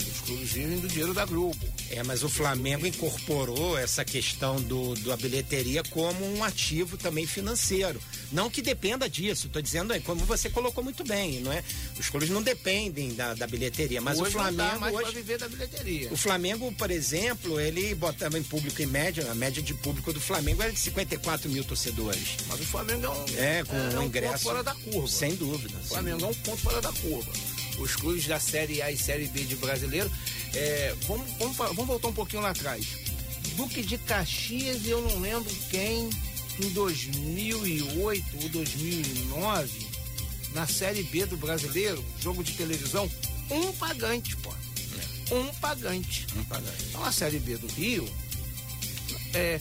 Os 0.00 0.20
clubes 0.20 0.50
vivem 0.50 0.80
do 0.80 0.88
dinheiro 0.88 1.12
da 1.12 1.26
Globo. 1.26 1.67
É, 1.90 2.02
mas 2.02 2.22
o 2.22 2.28
Flamengo 2.28 2.86
incorporou 2.86 3.78
essa 3.78 4.04
questão 4.04 4.56
do, 4.60 4.94
da 4.96 5.16
bilheteria 5.16 5.82
como 5.84 6.24
um 6.36 6.44
ativo 6.44 6.96
também 6.98 7.26
financeiro. 7.26 8.00
Não 8.30 8.50
que 8.50 8.60
dependa 8.60 9.08
disso, 9.08 9.46
estou 9.46 9.62
dizendo 9.62 9.92
aí, 9.92 10.00
como 10.00 10.22
você 10.26 10.50
colocou 10.50 10.84
muito 10.84 11.02
bem, 11.02 11.40
não 11.40 11.50
é? 11.50 11.64
Os 11.98 12.10
clubes 12.10 12.28
não 12.28 12.42
dependem 12.42 13.14
da, 13.14 13.32
da 13.32 13.46
bilheteria, 13.46 14.00
mas 14.02 14.18
hoje 14.20 14.36
o 14.36 14.38
não 14.38 14.52
Flamengo 14.54 14.78
pra 14.78 14.90
hoje. 14.92 15.14
viver 15.14 15.38
da 15.38 15.48
bilheteria. 15.48 16.12
O 16.12 16.16
Flamengo, 16.16 16.70
por 16.72 16.90
exemplo, 16.90 17.58
ele 17.58 17.94
botava 17.94 18.38
em 18.38 18.42
público 18.42 18.82
em 18.82 18.86
média, 18.86 19.30
a 19.30 19.34
média 19.34 19.62
de 19.62 19.72
público 19.72 20.12
do 20.12 20.20
Flamengo 20.20 20.62
era 20.62 20.70
de 20.72 20.78
54 20.78 21.48
mil 21.50 21.64
torcedores. 21.64 22.36
Mas 22.48 22.60
o 22.60 22.64
Flamengo 22.64 23.06
é 23.06 23.08
um, 23.10 23.24
É, 23.38 23.64
com 23.64 23.76
é 23.76 23.80
um 23.98 24.00
um 24.00 24.02
ingresso. 24.04 24.32
ponto 24.34 24.42
fora 24.42 24.62
da 24.62 24.74
curva. 24.74 25.08
Sem 25.08 25.34
dúvida. 25.36 25.74
O 25.82 25.88
Flamengo 25.88 26.24
é 26.24 26.28
um 26.28 26.34
ponto 26.34 26.58
fora 26.58 26.80
da 26.82 26.92
curva. 26.92 27.32
Os 27.78 27.94
clubes 27.96 28.26
da 28.26 28.40
Série 28.40 28.82
A 28.82 28.90
e 28.90 28.96
Série 28.98 29.26
B 29.28 29.44
de 29.44 29.56
brasileiro. 29.56 30.10
É, 30.54 30.94
vamos, 31.06 31.26
vamos, 31.38 31.56
vamos 31.56 31.86
voltar 31.86 32.08
um 32.08 32.12
pouquinho 32.12 32.42
lá 32.42 32.50
atrás. 32.50 32.84
Duque 33.56 33.82
de 33.82 33.98
Caxias 33.98 34.84
e 34.84 34.90
eu 34.90 35.02
não 35.02 35.20
lembro 35.20 35.52
quem, 35.70 36.08
em 36.60 36.68
2008 36.70 38.24
ou 38.42 38.48
2009, 38.50 39.86
na 40.54 40.66
Série 40.66 41.02
B 41.04 41.26
do 41.26 41.36
brasileiro, 41.36 42.04
jogo 42.20 42.42
de 42.44 42.52
televisão, 42.52 43.10
um 43.50 43.72
pagante, 43.72 44.36
pô. 44.36 44.52
Um 45.30 45.46
pagante. 45.60 46.26
Um 46.36 46.44
pagante. 46.44 46.84
Então 46.88 47.04
a 47.04 47.12
Série 47.12 47.38
B 47.38 47.56
do 47.58 47.66
Rio, 47.68 48.08
é, 49.34 49.60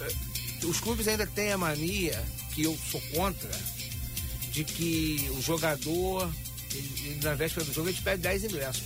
é, 0.00 0.64
os 0.66 0.78
clubes 0.78 1.08
ainda 1.08 1.26
têm 1.26 1.50
a 1.52 1.58
mania, 1.58 2.22
que 2.54 2.62
eu 2.62 2.78
sou 2.90 3.00
contra, 3.14 3.50
de 4.52 4.62
que 4.64 5.28
o 5.36 5.40
jogador, 5.42 6.30
ele- 6.72 6.92
ele, 7.06 7.20
na 7.22 7.34
véspera 7.34 7.64
do 7.64 7.72
jogo, 7.72 7.88
ele 7.88 7.98
pede 8.02 8.22
10 8.22 8.44
ingressos. 8.44 8.82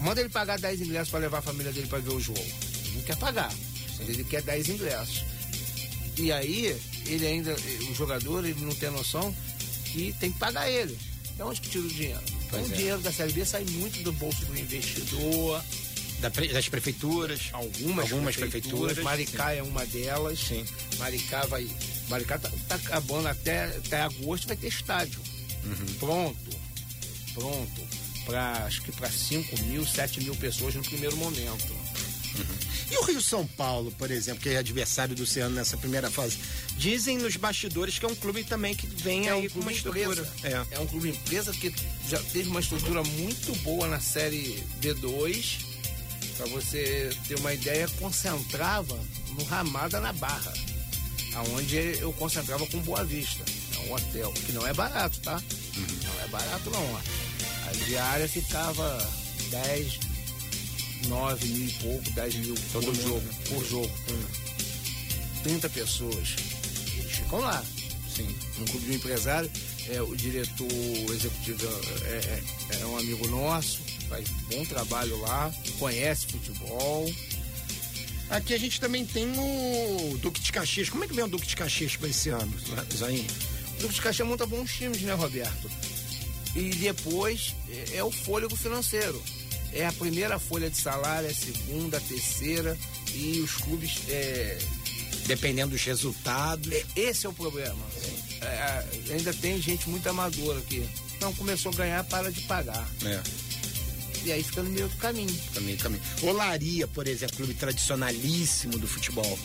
Manda 0.00 0.20
ele 0.20 0.28
pagar 0.30 0.58
10 0.58 0.80
ingressos 0.82 1.10
para 1.10 1.20
levar 1.20 1.38
a 1.38 1.42
família 1.42 1.72
dele 1.72 1.86
para 1.86 1.98
ver 1.98 2.10
o 2.12 2.20
jogo. 2.20 2.38
Ele 2.40 2.96
não 2.96 3.02
quer 3.02 3.16
pagar, 3.16 3.52
ele 4.00 4.24
quer 4.24 4.42
10 4.42 4.68
ingressos. 4.68 5.24
E 6.18 6.30
aí, 6.32 6.76
ele 7.06 7.26
ainda, 7.26 7.54
o 7.90 7.94
jogador, 7.94 8.44
ele 8.44 8.60
não 8.64 8.74
tem 8.74 8.90
noção 8.90 9.34
que 9.86 10.12
tem 10.20 10.30
que 10.32 10.38
pagar 10.38 10.68
ele. 10.70 10.98
De 11.36 11.42
onde 11.42 11.60
que 11.60 11.70
tira 11.70 11.84
o 11.84 11.88
dinheiro? 11.88 12.20
Então, 12.26 12.60
Pois 12.60 12.68
o 12.70 12.72
é. 12.72 12.76
dinheiro 12.76 13.00
da 13.00 13.10
Série 13.12 13.32
B 13.32 13.44
sai 13.44 13.64
muito 13.64 14.02
do 14.02 14.12
bolso 14.12 14.44
do 14.44 14.58
investidor, 14.58 15.62
Da 16.20 16.30
pre- 16.30 16.48
das 16.52 16.68
prefeituras. 16.68 17.48
algumas, 17.52 18.12
Algumas 18.12 18.36
prefeituras. 18.36 18.92
prefeituras, 18.92 18.98
Maricá 19.04 19.52
é 19.54 19.62
uma 19.62 19.86
delas. 19.86 20.38
Sim. 20.38 20.64
Maricá 20.98 21.46
vai. 21.46 21.66
Maricá 22.08 22.38
tá, 22.38 22.50
tá 22.68 22.74
acabando 22.74 23.28
até, 23.28 23.64
até 23.64 24.02
agosto, 24.02 24.46
vai 24.46 24.56
ter 24.56 24.68
estádio. 24.68 25.20
Uhum. 25.64 25.94
Pronto. 25.98 26.50
Pronto. 27.32 27.82
Pra, 28.24 28.64
acho 28.64 28.82
que 28.82 28.92
para 28.92 29.10
5 29.10 29.62
mil, 29.64 29.86
7 29.86 30.20
mil 30.22 30.34
pessoas 30.36 30.74
no 30.74 30.82
primeiro 30.82 31.16
momento. 31.16 31.74
E 32.90 32.96
o 32.98 33.04
Rio 33.04 33.22
São 33.22 33.46
Paulo, 33.46 33.90
por 33.92 34.10
exemplo, 34.10 34.42
que 34.42 34.50
é 34.50 34.58
adversário 34.58 35.14
do 35.14 35.24
Ceará 35.24 35.50
nessa 35.50 35.76
primeira 35.76 36.10
fase, 36.10 36.38
dizem 36.76 37.16
nos 37.16 37.36
bastidores 37.36 37.98
que 37.98 38.04
é 38.04 38.08
um 38.08 38.14
clube 38.14 38.44
também 38.44 38.74
que 38.74 38.86
vem 38.86 39.30
aí 39.30 39.48
com 39.48 39.60
uma 39.60 39.72
estrutura. 39.72 40.20
empresa. 40.20 40.66
É. 40.70 40.76
É 40.76 40.78
um 40.78 40.86
clube 40.86 41.08
empresa 41.08 41.52
que 41.52 41.74
já 42.08 42.18
teve 42.18 42.48
uma 42.50 42.60
estrutura 42.60 43.02
muito 43.02 43.54
boa 43.60 43.88
na 43.88 43.98
série 44.00 44.62
B2. 44.80 45.72
Para 46.36 46.46
você 46.46 47.10
ter 47.28 47.38
uma 47.38 47.52
ideia, 47.54 47.88
concentrava 47.98 48.98
no 49.38 49.44
Ramada 49.44 50.00
na 50.00 50.12
Barra, 50.12 50.52
aonde 51.34 51.76
eu 51.98 52.12
concentrava 52.14 52.66
com 52.66 52.78
Boa 52.80 53.04
Vista. 53.04 53.42
É 53.76 53.78
um 53.86 53.94
hotel 53.94 54.32
que 54.32 54.52
não 54.52 54.66
é 54.66 54.74
barato, 54.74 55.18
tá? 55.20 55.42
Não 56.04 56.24
é 56.24 56.28
barato 56.28 56.70
não. 56.70 57.00
A 57.72 57.84
diária 57.86 58.28
ficava 58.28 59.10
10, 59.50 59.98
9 61.08 61.46
mil 61.48 61.66
e 61.68 61.72
pouco, 61.72 62.10
10 62.10 62.34
mil 62.36 62.54
Todo 62.72 62.84
por 62.84 62.94
mundo, 62.94 63.02
jogo, 63.08 63.20
né? 63.20 63.34
por 63.48 63.64
jogo, 63.64 63.90
com 64.06 65.42
30 65.44 65.68
pessoas. 65.70 66.28
Eles 66.98 67.12
ficam 67.12 67.38
lá 67.40 67.64
Sim. 68.14 68.28
um 68.60 68.64
clube 68.66 68.86
de 68.90 68.94
empresário. 68.96 69.50
É, 69.88 70.00
o 70.02 70.14
diretor 70.14 70.68
executivo 71.12 71.66
é, 72.04 72.42
é- 72.76 72.80
é 72.82 72.86
um 72.86 72.96
amigo 72.98 73.26
nosso, 73.28 73.80
faz 74.08 74.28
bom 74.50 74.64
trabalho 74.66 75.18
lá, 75.22 75.52
conhece 75.78 76.26
futebol. 76.26 77.10
Aqui 78.30 78.54
a 78.54 78.58
gente 78.58 78.80
também 78.80 79.04
tem 79.04 79.26
o 79.36 80.16
Duque 80.18 80.40
de 80.40 80.52
Caxias. 80.52 80.88
Como 80.88 81.02
é 81.04 81.08
que 81.08 81.14
vem 81.14 81.24
o 81.24 81.28
Duque 81.28 81.46
de 81.46 81.56
Caxias 81.56 81.96
para 81.96 82.08
esse 82.08 82.28
ano, 82.28 82.52
Zain? 82.96 83.26
O 83.78 83.82
Duque 83.82 83.94
de 83.94 84.00
Caxias 84.02 84.28
monta 84.28 84.46
bons 84.46 84.70
times, 84.72 85.00
né, 85.02 85.12
Roberto? 85.14 85.68
E 86.54 86.70
depois 86.70 87.54
é, 87.68 87.96
é 87.98 88.04
o 88.04 88.10
fôlego 88.10 88.54
financeiro. 88.56 89.22
É 89.72 89.86
a 89.86 89.92
primeira 89.92 90.38
folha 90.38 90.68
de 90.68 90.76
salário, 90.76 91.26
é 91.28 91.30
a 91.30 91.34
segunda, 91.34 91.96
a 91.96 92.00
terceira. 92.00 92.76
E 93.14 93.40
os 93.40 93.52
clubes. 93.56 94.00
É, 94.08 94.58
Dependendo 95.26 95.70
dos 95.72 95.82
resultados. 95.84 96.70
é- 96.72 96.84
esse 96.96 97.26
é 97.26 97.28
o 97.28 97.32
problema. 97.32 97.84
É, 98.40 98.84
ainda 99.12 99.32
tem 99.32 99.60
gente 99.62 99.88
muito 99.88 100.06
amadora 100.08 100.60
que 100.62 100.84
não 101.20 101.32
começou 101.34 101.70
a 101.72 101.74
ganhar, 101.76 102.02
para 102.04 102.30
de 102.32 102.40
pagar. 102.42 102.86
É, 103.04 103.20
E 104.24 104.32
aí 104.32 104.42
fica 104.42 104.62
no 104.62 104.70
meio 104.70 104.88
do 104.88 104.96
caminho. 104.96 105.34
caminho, 105.54 105.78
caminho. 105.78 106.02
Olaria, 106.22 106.86
por 106.88 107.06
exemplo, 107.06 107.36
clube 107.36 107.54
tradicionalíssimo 107.54 108.78
do 108.78 108.86
futebol. 108.88 109.38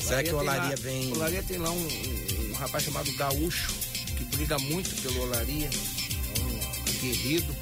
Será 0.00 0.22
que 0.22 0.32
Olaria 0.32 0.70
lá- 0.70 0.74
vem. 0.76 1.12
Olaria 1.12 1.42
tem 1.42 1.58
lá 1.58 1.70
um, 1.70 1.76
um- 1.86 2.50
um 2.50 2.52
rapaz 2.54 2.84
chamado 2.84 3.10
Gaúcho, 3.12 3.72
que 4.16 4.24
briga 4.36 4.58
muito 4.58 4.90
pelo 5.02 5.22
Olaria, 5.22 5.70
aguerrido. 7.02 7.56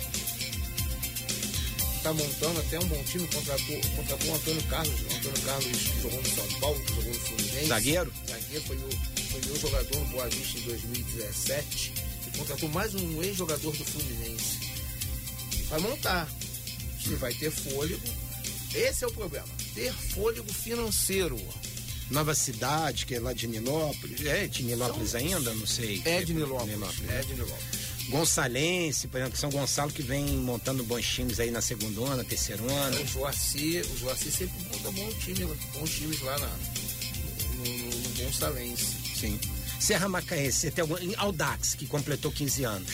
Tá 2.02 2.12
montando 2.14 2.60
até 2.60 2.78
um 2.78 2.88
bom 2.88 3.02
time, 3.04 3.26
contratou, 3.28 3.80
contratou 3.96 4.30
o 4.30 4.34
Antônio 4.34 4.62
Carlos. 4.64 5.00
O 5.00 5.16
Antônio 5.16 5.42
Carlos 5.42 5.78
jogou 6.02 6.22
no 6.22 6.28
São 6.28 6.60
Paulo, 6.60 6.82
jogou 6.88 7.04
no 7.04 7.20
Fluminense. 7.20 7.66
Zagueiro? 7.66 8.12
Zagueiro, 8.28 8.64
foi, 8.64 8.76
o, 8.76 8.90
foi 9.30 9.40
meu 9.46 9.56
jogador 9.56 9.98
no 9.98 10.06
Boa 10.06 10.28
Vista 10.28 10.58
em 10.58 10.62
2017. 10.62 11.92
contratou 12.38 12.68
mais 12.70 12.94
um 12.94 13.22
ex-jogador 13.22 13.76
do 13.76 13.84
Fluminense. 13.84 14.58
Vai 15.68 15.80
montar. 15.80 16.28
Você 16.98 17.16
vai 17.16 17.34
ter 17.34 17.50
fôlego. 17.50 18.00
Esse 18.74 19.04
é 19.04 19.06
o 19.06 19.12
problema. 19.12 19.48
Ter 19.74 19.92
fôlego 19.92 20.52
financeiro. 20.52 21.38
Nova 22.10 22.34
Cidade, 22.34 23.06
que 23.06 23.14
é 23.14 23.20
lá 23.20 23.32
de 23.32 23.46
Nilópolis. 23.46 24.24
É 24.26 24.48
de 24.48 24.64
Nilópolis 24.64 25.14
ainda? 25.14 25.54
Não 25.54 25.66
sei. 25.66 26.02
É 26.04 26.24
de 26.24 26.34
Nilópolis. 26.34 26.74
É 26.74 27.02
né? 27.04 27.22
de 27.22 27.34
Nilópolis. 27.34 27.69
Gonçalense, 28.10 29.08
por 29.08 29.20
exemplo, 29.20 29.38
São 29.38 29.50
Gonçalo 29.50 29.92
que 29.92 30.02
vem 30.02 30.26
montando 30.36 30.82
bons 30.84 31.06
times 31.06 31.40
aí 31.40 31.50
na 31.50 31.62
segunda 31.62 32.00
onda, 32.00 32.24
terceira 32.24 32.62
onda. 32.62 33.00
O 33.00 33.06
Joaci, 33.06 33.80
o 33.80 33.98
Joaci 33.98 34.30
sempre 34.30 34.62
monta 34.64 34.90
bom 34.90 35.08
time, 35.14 35.44
bons 35.72 35.90
times 35.90 36.20
lá 36.22 36.38
na, 36.38 36.48
no, 36.48 37.64
no, 37.64 37.96
no 37.96 38.24
Gonçalense. 38.24 38.96
Sim. 39.14 39.38
Serra 39.78 40.08
Macaense, 40.08 40.58
você 40.58 40.70
tem 40.70 40.82
algum. 40.82 40.98
em 40.98 41.14
Audax, 41.16 41.74
que 41.74 41.86
completou 41.86 42.30
15 42.30 42.64
anos 42.64 42.90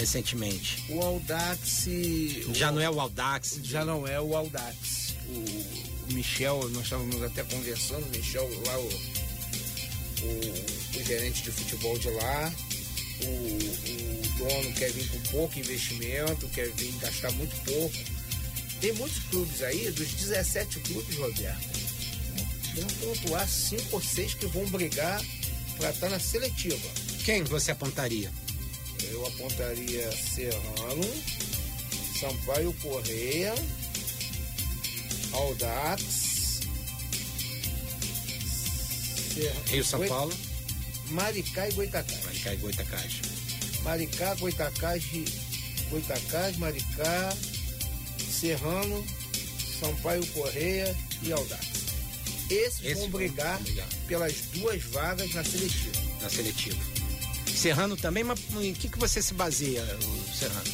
recentemente. 0.00 0.84
O 0.88 1.00
Audax. 1.00 1.86
Já 2.54 2.72
não 2.72 2.80
é 2.80 2.88
o 2.88 3.00
Audax. 3.00 3.60
Já 3.62 3.84
não 3.84 4.06
é 4.06 4.20
o 4.20 4.34
Audax. 4.34 5.14
O, 5.28 6.10
o 6.10 6.12
Michel, 6.12 6.68
nós 6.70 6.84
estávamos 6.84 7.22
até 7.22 7.44
conversando, 7.44 8.04
o 8.06 8.10
Michel 8.10 8.48
lá, 8.66 8.78
o, 8.78 8.88
o, 10.22 10.98
o 10.98 11.04
gerente 11.04 11.42
de 11.42 11.52
futebol 11.52 11.98
de 11.98 12.10
lá, 12.10 12.52
o, 13.22 13.26
o 13.26 14.09
dono 14.40 14.72
quer 14.74 14.90
vir 14.92 15.06
com 15.08 15.20
pouco 15.30 15.58
investimento, 15.58 16.48
quer 16.48 16.70
vir 16.72 16.92
gastar 17.00 17.30
muito 17.32 17.54
pouco. 17.64 17.96
Tem 18.80 18.92
muitos 18.94 19.18
clubes 19.30 19.62
aí, 19.62 19.90
dos 19.90 20.08
17 20.08 20.80
clubes, 20.80 21.16
Roberto, 21.16 21.68
vão 22.74 22.86
pontuar 23.14 23.46
5 23.48 23.82
ou 23.92 24.02
6 24.02 24.34
que 24.34 24.46
vão 24.46 24.64
brigar 24.70 25.22
para 25.76 25.90
estar 25.90 26.08
na 26.08 26.18
seletiva. 26.18 26.88
Quem 27.24 27.42
você 27.44 27.70
apontaria? 27.72 28.30
Eu 29.10 29.26
apontaria 29.26 30.10
Serrano, 30.12 31.04
Sampaio 32.18 32.72
Correia, 32.82 33.54
Audax, 35.32 36.60
Serra- 39.34 39.62
Rio 39.68 39.84
São 39.84 40.06
Paulo, 40.06 40.32
Maricá 41.10 41.68
e 41.68 41.72
Goitacás. 41.72 42.24
Maricá 42.24 42.54
e 42.54 42.56
Goitacás. 42.56 43.12
Maricá, 43.84 44.34
Goitacás, 44.34 45.04
Goitacás, 45.90 46.56
Maricá, 46.56 47.36
Serrano, 48.18 49.04
Sampaio 49.80 50.24
Correia 50.28 50.96
e 51.22 51.32
Audax. 51.32 51.66
Esses, 52.50 52.80
Esses 52.84 52.94
vão 52.94 53.02
vão 53.02 53.10
brigar 53.10 53.60
pelas 54.08 54.34
duas 54.52 54.82
vagas 54.84 55.32
na 55.34 55.44
seletiva. 55.44 55.92
na 56.20 56.28
seletiva. 56.28 56.78
Serrano 57.46 57.96
também, 57.96 58.24
mas 58.24 58.38
em 58.60 58.72
que, 58.72 58.88
que 58.88 58.98
você 58.98 59.22
se 59.22 59.34
baseia, 59.34 59.82
o 59.84 60.34
Serrano? 60.36 60.64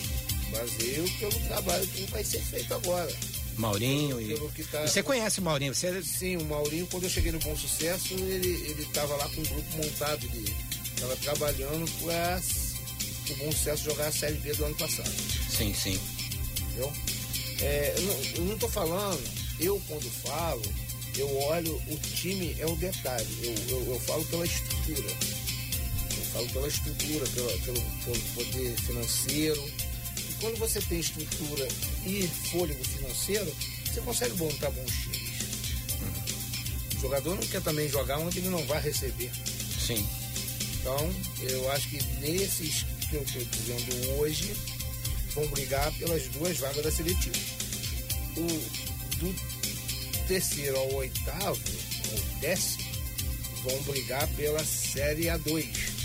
Baseio 0.50 1.10
pelo 1.18 1.32
trabalho 1.48 1.86
que 1.88 2.02
vai 2.10 2.24
ser 2.24 2.40
feito 2.40 2.72
agora. 2.72 3.12
Maurinho 3.56 4.20
e. 4.20 4.28
Pelo 4.34 4.50
tá- 4.70 4.86
Você 4.86 5.02
conhece 5.02 5.40
o 5.40 5.42
Maurinho? 5.42 5.74
Você 5.74 6.02
Sim, 6.02 6.36
o 6.36 6.44
Maurinho, 6.44 6.86
quando 6.86 7.04
eu 7.04 7.10
cheguei 7.10 7.32
no 7.32 7.38
Bom 7.40 7.56
Sucesso, 7.56 8.14
ele, 8.14 8.48
ele 8.70 8.86
tava 8.92 9.16
lá 9.16 9.28
com 9.30 9.40
um 9.40 9.44
grupo 9.44 9.76
montado, 9.76 10.24
ele 10.26 10.54
tava 11.00 11.16
trabalhando 11.16 11.90
para 12.02 12.40
o 13.32 13.36
Bom 13.36 13.52
Sucesso 13.52 13.84
jogar 13.84 14.08
a 14.08 14.12
Série 14.12 14.36
B 14.38 14.52
do 14.54 14.64
ano 14.64 14.74
passado, 14.76 15.10
Sim, 15.50 15.74
sim. 15.74 15.98
entendeu? 16.60 16.92
É, 17.60 17.94
eu, 18.36 18.44
não, 18.44 18.58
tô 18.58 18.68
falando, 18.68 19.22
eu 19.58 19.80
quando 19.88 20.10
falo, 20.22 20.62
eu 21.16 21.36
olho, 21.44 21.80
o 21.88 21.96
time 21.98 22.54
é 22.58 22.66
o 22.66 22.76
detalhe, 22.76 23.26
eu, 23.42 23.54
eu, 23.68 23.94
eu 23.94 24.00
falo 24.00 24.24
pela 24.26 24.44
estrutura. 24.44 25.08
Eu 25.08 26.24
falo 26.32 26.48
pela 26.50 26.68
estrutura, 26.68 27.26
pela, 27.28 27.52
pelo, 27.58 27.80
pelo 28.04 28.20
poder 28.34 28.76
financeiro. 28.80 29.72
E 30.18 30.34
quando 30.40 30.58
você 30.58 30.80
tem 30.82 31.00
estrutura 31.00 31.66
e 32.04 32.28
fôlego 32.50 32.84
financeiro, 32.84 33.50
você 33.86 34.00
consegue 34.02 34.36
montar 34.36 34.70
bons 34.70 34.92
times. 34.92 35.26
O 36.96 37.00
jogador 37.00 37.34
não 37.34 37.46
quer 37.46 37.62
também 37.62 37.88
jogar 37.88 38.18
onde 38.18 38.38
ele 38.38 38.48
não 38.48 38.64
vai 38.66 38.80
receber. 38.80 39.30
Sim. 39.86 40.06
Então, 40.80 41.14
eu 41.48 41.72
acho 41.72 41.88
que 41.88 42.02
nesses 42.20 42.84
que 43.08 43.16
eu 43.16 43.22
estou 43.22 43.44
dizendo 43.44 44.18
hoje, 44.18 44.54
vão 45.34 45.46
brigar 45.48 45.92
pelas 45.94 46.26
duas 46.28 46.58
vagas 46.58 46.84
da 46.84 46.90
seletiva. 46.90 47.36
O, 48.36 49.16
do 49.18 49.34
terceiro 50.26 50.76
ao 50.76 50.94
oitavo, 50.94 51.60
ao 52.12 52.40
décimo, 52.40 52.84
vão 53.62 53.82
brigar 53.82 54.26
pela 54.28 54.64
Série 54.64 55.24
A2. 55.24 55.96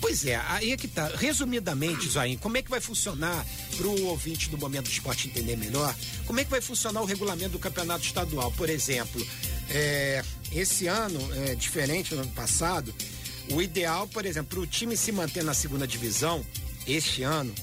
Pois 0.00 0.24
é, 0.24 0.36
aí 0.48 0.72
é 0.72 0.76
que 0.76 0.86
tá. 0.86 1.08
Resumidamente, 1.08 2.08
Zoinho, 2.08 2.38
como 2.38 2.56
é 2.56 2.62
que 2.62 2.70
vai 2.70 2.80
funcionar 2.80 3.44
para 3.76 3.86
o 3.86 4.06
ouvinte 4.06 4.48
do 4.48 4.56
Momento 4.56 4.84
do 4.84 4.92
Esporte 4.92 5.28
entender 5.28 5.56
melhor? 5.56 5.94
Como 6.24 6.38
é 6.38 6.44
que 6.44 6.50
vai 6.50 6.60
funcionar 6.60 7.02
o 7.02 7.04
regulamento 7.04 7.50
do 7.50 7.58
campeonato 7.58 8.04
estadual? 8.04 8.52
Por 8.52 8.70
exemplo, 8.70 9.24
é, 9.68 10.22
esse 10.52 10.86
ano, 10.86 11.18
é 11.46 11.54
diferente 11.54 12.14
do 12.14 12.20
ano 12.20 12.30
passado, 12.30 12.94
o 13.52 13.62
ideal, 13.62 14.06
por 14.08 14.24
exemplo, 14.26 14.50
para 14.56 14.60
o 14.60 14.66
time 14.66 14.96
se 14.96 15.10
manter 15.12 15.42
na 15.44 15.54
segunda 15.54 15.86
divisão, 15.86 16.44
este 16.86 17.22
ano, 17.22 17.54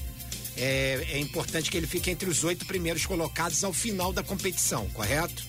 é, 0.58 1.06
é 1.12 1.19
importante 1.19 1.69
que 1.69 1.78
ele 1.78 1.88
fique 1.88 2.10
entre 2.10 2.30
os 2.30 2.43
oito 2.43 2.65
primeiros 2.65 3.06
colocados 3.06 3.63
ao 3.63 3.74
final 3.74 4.13
da 4.13 4.24
competição, 4.24 4.88
correto? 4.89 5.43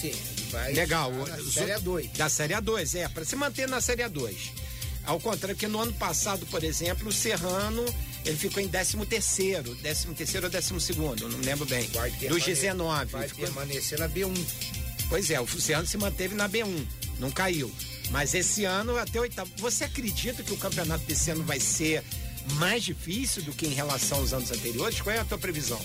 Sim, 0.00 0.12
vai 0.50 0.72
Legal. 0.72 1.10
Os 1.12 1.52
Série 1.54 1.72
outros- 1.74 2.04
A2. 2.04 2.16
Da 2.16 2.28
Série 2.28 2.54
A2, 2.54 2.94
é, 2.98 3.08
para 3.08 3.24
se 3.24 3.36
manter 3.36 3.68
na 3.68 3.80
Série 3.80 4.02
A2. 4.02 4.34
Ao 5.04 5.20
contrário, 5.20 5.54
que 5.56 5.66
no 5.66 5.80
ano 5.80 5.92
passado, 5.92 6.46
por 6.46 6.64
exemplo, 6.64 7.08
o 7.08 7.12
Serrano, 7.12 7.84
ele 8.24 8.36
ficou 8.38 8.62
em 8.62 8.68
13 8.68 8.96
terceiro, 9.04 9.74
13 9.76 10.06
terceiro 10.14 10.46
ou 10.46 10.50
12 10.50 10.80
segundo, 10.80 11.28
não 11.28 11.38
me 11.38 11.44
lembro 11.44 11.66
bem. 11.66 11.86
Vai 11.88 12.10
Dos 12.10 12.20
permane- 12.20 12.44
19. 12.44 13.04
Vai 13.12 13.28
ficou- 13.28 13.44
permanecer 13.44 13.98
na 13.98 14.08
B1. 14.08 14.32
Pois 15.10 15.30
é, 15.30 15.38
o 15.40 15.46
Serrano 15.46 15.86
se 15.86 15.98
manteve 15.98 16.34
na 16.34 16.48
B1, 16.48 16.86
não 17.18 17.30
caiu. 17.30 17.70
Mas 18.10 18.34
esse 18.34 18.64
ano 18.64 18.96
até 18.98 19.20
oitavo. 19.20 19.50
Você 19.58 19.84
acredita 19.84 20.42
que 20.42 20.52
o 20.52 20.56
campeonato 20.56 21.04
desse 21.04 21.30
ano 21.30 21.42
vai 21.44 21.58
ser 21.58 22.02
mais 22.54 22.84
difícil 22.84 23.42
do 23.42 23.52
que 23.52 23.66
em 23.66 23.74
relação 23.74 24.18
aos 24.18 24.32
anos 24.32 24.50
anteriores? 24.50 25.00
Qual 25.00 25.14
é 25.14 25.18
a 25.18 25.24
tua 25.24 25.38
previsão? 25.38 25.80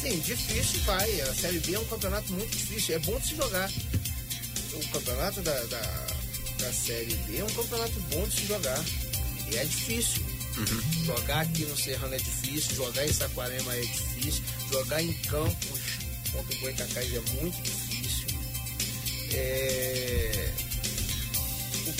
Sim, 0.00 0.18
difícil 0.20 0.80
vai. 0.82 1.20
A 1.22 1.34
Série 1.34 1.58
B 1.60 1.74
é 1.74 1.78
um 1.78 1.84
campeonato 1.86 2.32
muito 2.32 2.56
difícil. 2.56 2.94
É 2.94 2.98
bom 3.00 3.18
de 3.18 3.28
se 3.28 3.36
jogar. 3.36 3.70
O 4.72 4.88
campeonato 4.88 5.40
da, 5.42 5.64
da, 5.64 6.06
da 6.60 6.72
Série 6.72 7.14
B 7.14 7.38
é 7.38 7.44
um 7.44 7.50
campeonato 7.50 8.00
bom 8.10 8.26
de 8.28 8.40
se 8.40 8.46
jogar. 8.46 8.84
E 9.50 9.56
é 9.56 9.64
difícil. 9.64 10.22
Jogar 11.04 11.40
aqui 11.42 11.64
no 11.64 11.76
Serrano 11.76 12.14
é 12.14 12.18
difícil, 12.18 12.74
jogar 12.74 13.06
em 13.06 13.12
Saquarema 13.12 13.74
é 13.74 13.80
difícil, 13.80 14.42
jogar 14.72 15.00
em 15.00 15.12
Campos 15.22 15.80
contra 16.32 16.56
o 16.56 16.60
Goitacás 16.60 17.14
é 17.14 17.20
muito 17.40 17.62
difícil. 17.62 18.26
É, 19.32 20.52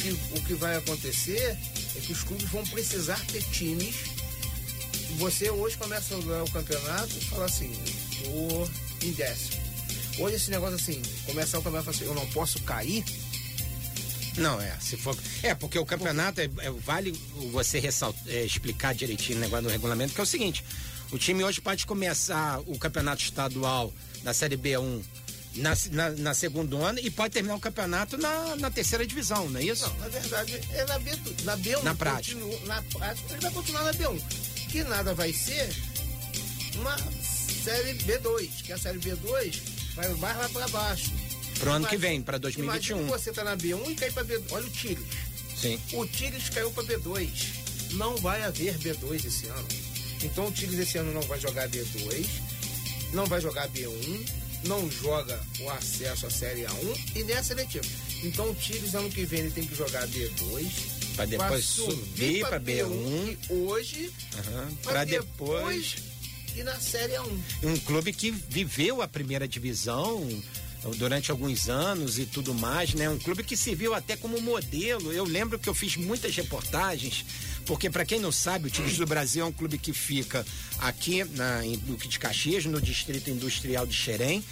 que, 0.03 0.11
o 0.39 0.43
que 0.45 0.55
vai 0.55 0.77
acontecer 0.77 1.57
é 1.97 2.01
que 2.01 2.13
os 2.13 2.23
clubes 2.23 2.49
vão 2.51 2.65
precisar 2.67 3.21
ter 3.27 3.43
times 3.51 3.95
você 5.17 5.51
hoje 5.51 5.77
começa 5.77 6.15
o 6.17 6.51
campeonato 6.51 7.09
e 7.17 7.25
fala 7.25 7.47
assim, 7.47 7.73
tô 8.23 8.69
em 9.07 9.13
décimo. 9.13 9.61
Hoje 10.19 10.37
esse 10.37 10.51
negócio 10.51 10.77
assim, 10.77 11.01
começar 11.27 11.59
o 11.59 11.63
campeonato 11.63 11.91
assim, 11.91 12.05
eu 12.05 12.15
não 12.15 12.27
posso 12.29 12.61
cair, 12.63 13.05
Não, 14.37 14.61
é. 14.61 14.77
Se 14.81 14.97
for. 14.97 15.17
É, 15.43 15.55
porque 15.55 15.77
o 15.79 15.85
campeonato 15.85 16.41
é, 16.41 16.45
é- 16.45 16.71
vale 16.71 17.11
você 17.51 17.81
ressaltar, 17.81 18.23
é, 18.29 18.45
explicar 18.45 18.95
direitinho 18.95 19.39
o 19.39 19.41
negócio 19.41 19.65
do 19.65 19.71
regulamento, 19.71 20.15
que 20.15 20.21
é 20.21 20.23
o 20.23 20.27
seguinte: 20.27 20.65
o 21.11 21.19
time 21.19 21.43
hoje 21.43 21.61
pode 21.61 21.85
começar 21.85 22.61
o 22.67 22.79
campeonato 22.79 23.23
estadual 23.23 23.93
na 24.23 24.33
Série 24.33 24.57
B1 24.57 25.03
na, 25.55 25.77
na, 25.93 26.11
na 26.11 26.35
segunda 26.35 26.77
ano 26.77 26.99
e 27.01 27.11
pode 27.11 27.33
terminar 27.35 27.57
o 27.57 27.61
campeonato 27.61 28.17
na, 28.17 28.57
na 28.57 28.71
terceira 28.71 29.07
divisão, 29.07 29.49
não 29.49 29.59
é 29.61 29.65
isso? 29.65 29.89
Não, 29.89 29.99
na 29.99 30.09
verdade 30.09 30.61
é 30.73 30.85
na, 30.85 30.99
B, 30.99 31.11
na 31.45 31.57
B1. 31.57 31.83
Na 31.83 31.95
prática. 31.95 32.39
continua- 32.41 32.67
na 32.67 32.83
prática 32.83 33.33
ele 33.33 33.41
vai 33.41 33.51
continuar 33.53 33.83
na 33.85 33.93
B1. 33.93 34.21
Que 34.71 34.85
nada 34.85 35.15
vai 35.15 35.33
ser 35.33 35.69
uma 36.77 36.97
série 37.65 37.95
B2, 37.95 38.63
que 38.65 38.73
a 38.73 38.79
série 38.79 38.99
B2 38.99 39.61
vai 39.95 40.09
mais 40.15 40.37
lá 40.37 40.49
para 40.51 40.69
baixo. 40.69 41.11
Pro 41.59 41.73
ano 41.73 41.87
que 41.87 41.97
vem, 41.97 42.23
para 42.23 42.39
2021. 42.39 42.99
Imagina 42.99 43.19
você 43.19 43.33
tá 43.33 43.43
na 43.43 43.57
B1 43.57 43.91
e 43.91 43.95
cai 43.95 44.11
para 44.13 44.25
B2. 44.25 44.43
Olha 44.51 44.67
o 44.67 44.71
Tigres. 44.71 45.07
Sim. 45.61 45.81
O 45.95 46.07
Tigres 46.07 46.49
caiu 46.51 46.71
para 46.71 46.85
B2. 46.85 47.29
Não 47.93 48.17
vai 48.19 48.43
haver 48.45 48.77
B2 48.79 49.25
esse 49.27 49.47
ano. 49.47 49.67
Então 50.23 50.47
o 50.47 50.53
Tigres 50.53 50.79
esse 50.79 50.99
ano 50.99 51.13
não 51.13 51.23
vai 51.23 51.41
jogar 51.41 51.69
B2, 51.69 52.27
não 53.13 53.25
vai 53.27 53.41
jogar 53.41 53.69
B1, 53.71 54.29
não 54.64 54.90
joga 54.90 55.40
o 55.61 55.71
acesso 55.71 56.27
à 56.27 56.31
Série 56.31 56.62
A1 56.62 56.99
e 57.16 57.25
nem 57.25 57.37
a 57.37 57.42
seletiva. 57.42 57.85
Então 58.23 58.51
o 58.51 58.55
Tigres 58.55 58.94
ano 58.94 59.09
que 59.11 59.25
vem 59.25 59.40
ele 59.40 59.51
tem 59.51 59.64
que 59.64 59.75
jogar 59.75 60.07
B2 60.09 60.66
Pra 61.14 61.25
depois 61.25 61.64
subir 61.64 62.47
pra 62.47 62.61
B1. 62.61 63.37
e 63.51 63.53
hoje 63.53 64.12
Aham. 64.38 64.68
pra 64.83 64.92
Pra 64.92 65.05
depois. 65.05 65.97
e 66.57 66.62
na 66.62 66.79
Série 66.81 67.14
A1. 67.14 67.38
Um 67.64 67.77
clube 67.79 68.12
que 68.12 68.31
viveu 68.31 69.03
a 69.03 69.09
primeira 69.09 69.47
divisão 69.49 70.29
durante 70.97 71.31
alguns 71.31 71.68
anos 71.68 72.18
e 72.18 72.25
tudo 72.27 72.55
mais, 72.55 72.94
né? 72.94 73.09
Um 73.11 73.18
clube 73.18 73.42
que 73.42 73.57
serviu 73.57 73.94
até 73.94 74.16
como 74.16 74.40
modelo. 74.40 75.12
Eu 75.12 75.25
lembro 75.25 75.59
que 75.59 75.68
eu 75.68 75.75
fiz 75.75 75.97
muitas 75.97 76.35
reportagens, 76.37 77.25
porque 77.69 77.91
para 77.91 78.03
quem 78.07 78.19
não 78.19 78.33
sabe, 78.33 78.69
o 78.69 78.71
Tigres 78.71 78.97
do 78.97 79.07
Brasil 79.07 79.45
é 79.45 79.47
um 79.47 79.53
clube 79.53 79.77
que 79.77 79.93
fica 79.93 80.45
aqui 80.79 81.23
na, 81.23 81.65
em 81.67 81.77
Duque 81.77 82.09
de 82.09 82.19
Caxias, 82.19 82.65
no 82.65 82.81
Distrito 82.81 83.29
Industrial 83.29 83.87
de 83.87 83.93
Xerém. 83.93 84.43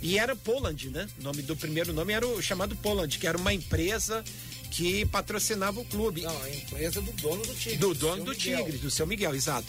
E 0.00 0.16
era 0.16 0.36
Poland, 0.36 0.88
né? 0.88 1.08
O 1.18 1.22
nome 1.24 1.42
do 1.42 1.56
primeiro 1.56 1.92
nome 1.92 2.12
era 2.12 2.24
o 2.24 2.40
chamado 2.40 2.76
Poland, 2.76 3.18
que 3.18 3.26
era 3.26 3.36
uma 3.36 3.52
empresa 3.52 4.24
que 4.70 5.04
patrocinava 5.06 5.80
o 5.80 5.84
clube. 5.84 6.22
Não, 6.22 6.42
a 6.42 6.48
empresa 6.48 7.02
do 7.02 7.10
dono 7.14 7.44
do 7.44 7.52
Tigres. 7.56 7.80
Do 7.80 7.92
dono 7.92 8.24
do 8.24 8.30
Miguel. 8.30 8.58
Tigres, 8.64 8.80
do 8.80 8.90
seu 8.90 9.04
Miguel, 9.04 9.34
exato. 9.34 9.66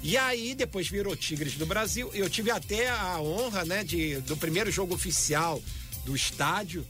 E 0.00 0.16
aí 0.16 0.54
depois 0.54 0.86
virou 0.86 1.16
Tigres 1.16 1.54
do 1.54 1.66
Brasil. 1.66 2.08
Eu 2.14 2.30
tive 2.30 2.52
até 2.52 2.88
a 2.88 3.20
honra, 3.20 3.64
né, 3.64 3.82
de 3.82 4.20
do 4.20 4.36
primeiro 4.36 4.70
jogo 4.70 4.94
oficial 4.94 5.60
do 6.04 6.14
estádio 6.14 6.86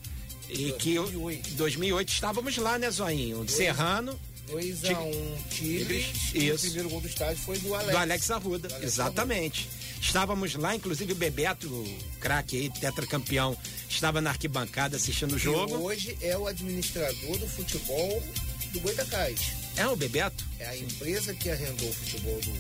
e 0.50 0.72
que 0.72 0.94
eu- 0.94 1.05
2008. 1.05 1.50
2008 1.55 2.12
estávamos 2.12 2.55
lá, 2.59 2.79
né, 2.79 2.90
Zoinho? 2.90 3.48
Serrano 3.48 4.20
2 4.46 4.85
a 4.85 4.88
Tig- 4.88 4.98
1 4.98 5.37
Tigres. 5.50 6.07
E 6.35 6.50
o 6.52 6.59
primeiro 6.59 6.88
gol 6.90 7.00
do 7.00 7.09
estádio 7.09 7.42
foi 7.42 7.59
do 7.59 7.74
Alex. 7.74 7.90
do 7.92 7.96
Alex 7.96 8.30
Arruda, 8.30 8.68
Do 8.68 8.74
Alex 8.74 8.92
exatamente. 8.92 9.68
Estávamos 10.00 10.54
lá, 10.54 10.74
inclusive 10.76 11.12
o 11.12 11.16
Bebeto, 11.16 11.66
o 11.68 11.98
craque 12.20 12.57
aí, 12.61 12.70
tetracampeão, 12.70 13.57
estava 13.88 14.20
na 14.20 14.30
arquibancada 14.30 14.96
assistindo 14.96 15.33
o 15.33 15.37
E 15.37 15.40
jogo. 15.40 15.76
hoje 15.76 16.16
é 16.20 16.37
o 16.37 16.46
administrador 16.46 17.38
do 17.38 17.46
futebol 17.48 18.22
do 18.72 18.80
Goitacás. 18.80 19.40
É 19.76 19.87
o 19.88 19.96
Bebeto? 19.96 20.44
É 20.61 20.66
a 20.66 20.76
empresa 20.76 21.35
que 21.35 21.48
arrendou 21.50 21.88
o 21.88 21.92
futebol 21.92 22.38
do, 22.40 22.50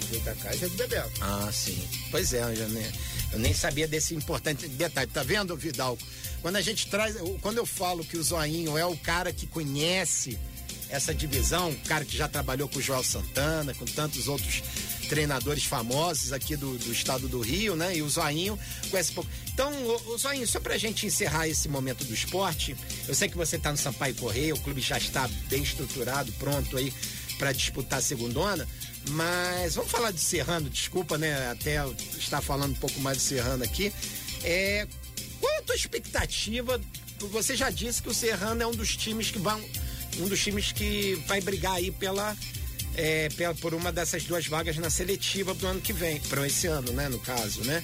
do 0.00 0.06
Goitacás 0.08 0.62
é 0.62 0.68
do 0.68 0.74
Bebeto. 0.76 1.12
Ah, 1.22 1.48
sim. 1.52 1.80
Pois 2.10 2.32
é, 2.34 2.42
eu, 2.42 2.56
já 2.56 2.66
nem, 2.68 2.84
eu 3.32 3.38
nem 3.38 3.54
sabia 3.54 3.86
desse 3.86 4.14
importante 4.14 4.66
detalhe. 4.68 5.10
Tá 5.10 5.22
vendo, 5.22 5.56
Vidal? 5.56 5.96
Quando 6.42 6.56
a 6.56 6.60
gente 6.60 6.88
traz. 6.88 7.16
Quando 7.40 7.56
eu 7.58 7.64
falo 7.64 8.04
que 8.04 8.18
o 8.18 8.22
Zoinho 8.22 8.76
é 8.76 8.84
o 8.84 8.96
cara 8.98 9.32
que 9.32 9.46
conhece 9.46 10.38
essa 10.94 11.12
divisão, 11.12 11.70
o 11.70 11.76
cara 11.80 12.04
que 12.04 12.16
já 12.16 12.28
trabalhou 12.28 12.68
com 12.68 12.78
o 12.78 12.82
Joel 12.82 13.02
Santana, 13.02 13.74
com 13.74 13.84
tantos 13.84 14.28
outros 14.28 14.62
treinadores 15.08 15.64
famosos 15.64 16.32
aqui 16.32 16.56
do, 16.56 16.78
do 16.78 16.92
estado 16.92 17.28
do 17.28 17.40
Rio, 17.40 17.74
né? 17.74 17.96
E 17.96 18.02
o 18.02 18.08
Zoinho 18.08 18.58
conhece 18.90 19.12
pouco. 19.12 19.28
Então, 19.52 19.72
o, 19.72 20.12
o 20.12 20.18
Zoinho, 20.18 20.46
só 20.46 20.60
pra 20.60 20.78
gente 20.78 21.04
encerrar 21.04 21.48
esse 21.48 21.68
momento 21.68 22.04
do 22.04 22.14
esporte, 22.14 22.76
eu 23.08 23.14
sei 23.14 23.28
que 23.28 23.36
você 23.36 23.58
tá 23.58 23.72
no 23.72 23.76
Sampaio 23.76 24.14
Correia, 24.14 24.54
o 24.54 24.60
clube 24.60 24.80
já 24.80 24.96
está 24.96 25.28
bem 25.48 25.62
estruturado, 25.62 26.30
pronto 26.32 26.76
aí 26.76 26.92
para 27.38 27.50
disputar 27.50 27.98
a 27.98 28.02
segundona, 28.02 28.66
mas 29.10 29.74
vamos 29.74 29.90
falar 29.90 30.12
de 30.12 30.20
Serrano, 30.20 30.70
desculpa, 30.70 31.18
né? 31.18 31.50
Até 31.50 31.84
estar 32.16 32.40
falando 32.40 32.70
um 32.70 32.76
pouco 32.78 33.00
mais 33.00 33.18
de 33.18 33.24
Serrano 33.24 33.64
aqui. 33.64 33.92
É, 34.44 34.86
qual 35.40 35.52
é 35.52 35.58
a 35.58 35.62
tua 35.62 35.74
expectativa? 35.74 36.80
Você 37.32 37.56
já 37.56 37.68
disse 37.70 38.00
que 38.00 38.08
o 38.08 38.14
Serrano 38.14 38.62
é 38.62 38.66
um 38.66 38.74
dos 38.74 38.96
times 38.96 39.30
que 39.30 39.38
vão. 39.38 39.60
Um 40.20 40.28
dos 40.28 40.40
times 40.42 40.72
que 40.72 41.14
vai 41.26 41.40
brigar 41.40 41.74
aí 41.74 41.90
pela. 41.90 42.36
é, 42.96 43.28
pela- 43.30 43.54
por 43.54 43.74
uma 43.74 43.90
dessas 43.90 44.22
duas 44.24 44.46
vagas 44.46 44.76
na 44.76 44.88
seletiva 44.88 45.52
do 45.54 45.66
ano 45.66 45.80
que 45.80 45.92
vem, 45.92 46.20
para 46.20 46.46
esse 46.46 46.66
ano, 46.68 46.92
né? 46.92 47.08
No 47.08 47.18
caso, 47.18 47.62
né? 47.64 47.82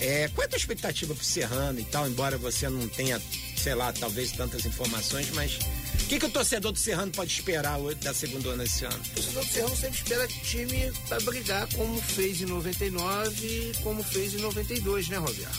É, 0.00 0.28
qual 0.34 0.42
é 0.42 0.46
a 0.46 0.48
tua 0.48 0.56
expectativa 0.58 1.14
pro 1.14 1.24
Serrano 1.24 1.78
e 1.80 1.84
tal, 1.84 2.06
embora 2.08 2.36
você 2.38 2.68
não 2.68 2.86
tenha, 2.88 3.20
sei 3.56 3.74
lá, 3.74 3.92
talvez 3.92 4.32
tantas 4.32 4.64
informações, 4.66 5.30
mas 5.34 5.58
o 6.02 6.06
que, 6.06 6.18
que 6.18 6.26
o 6.26 6.30
torcedor 6.30 6.72
do 6.72 6.78
Serrano 6.78 7.10
pode 7.12 7.32
esperar 7.32 7.78
o- 7.78 7.94
da 7.94 8.12
segunda 8.14 8.50
ano 8.50 8.62
esse 8.62 8.84
ano? 8.84 8.96
O 8.98 9.08
torcedor 9.14 9.44
do 9.44 9.50
Serrano 9.52 9.76
sempre 9.76 9.96
espera 9.98 10.26
time 10.28 10.92
para 11.08 11.20
brigar 11.20 11.66
como 11.74 12.00
fez 12.02 12.40
em 12.42 12.46
99 12.46 13.46
e 13.46 13.72
como 13.82 14.02
fez 14.02 14.34
em 14.34 14.38
92, 14.38 15.08
né, 15.08 15.16
Roberto? 15.18 15.58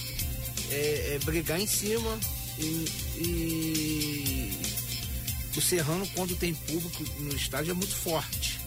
É, 0.72 1.16
é 1.16 1.20
brigar 1.24 1.60
em 1.60 1.68
cima 1.68 2.20
e 2.60 4.52
o 5.58 5.62
Serrano, 5.62 6.08
quando 6.14 6.36
tem 6.36 6.54
público 6.54 7.04
no 7.20 7.36
estádio, 7.36 7.72
é 7.72 7.74
muito 7.74 7.96
forte. 7.96 8.60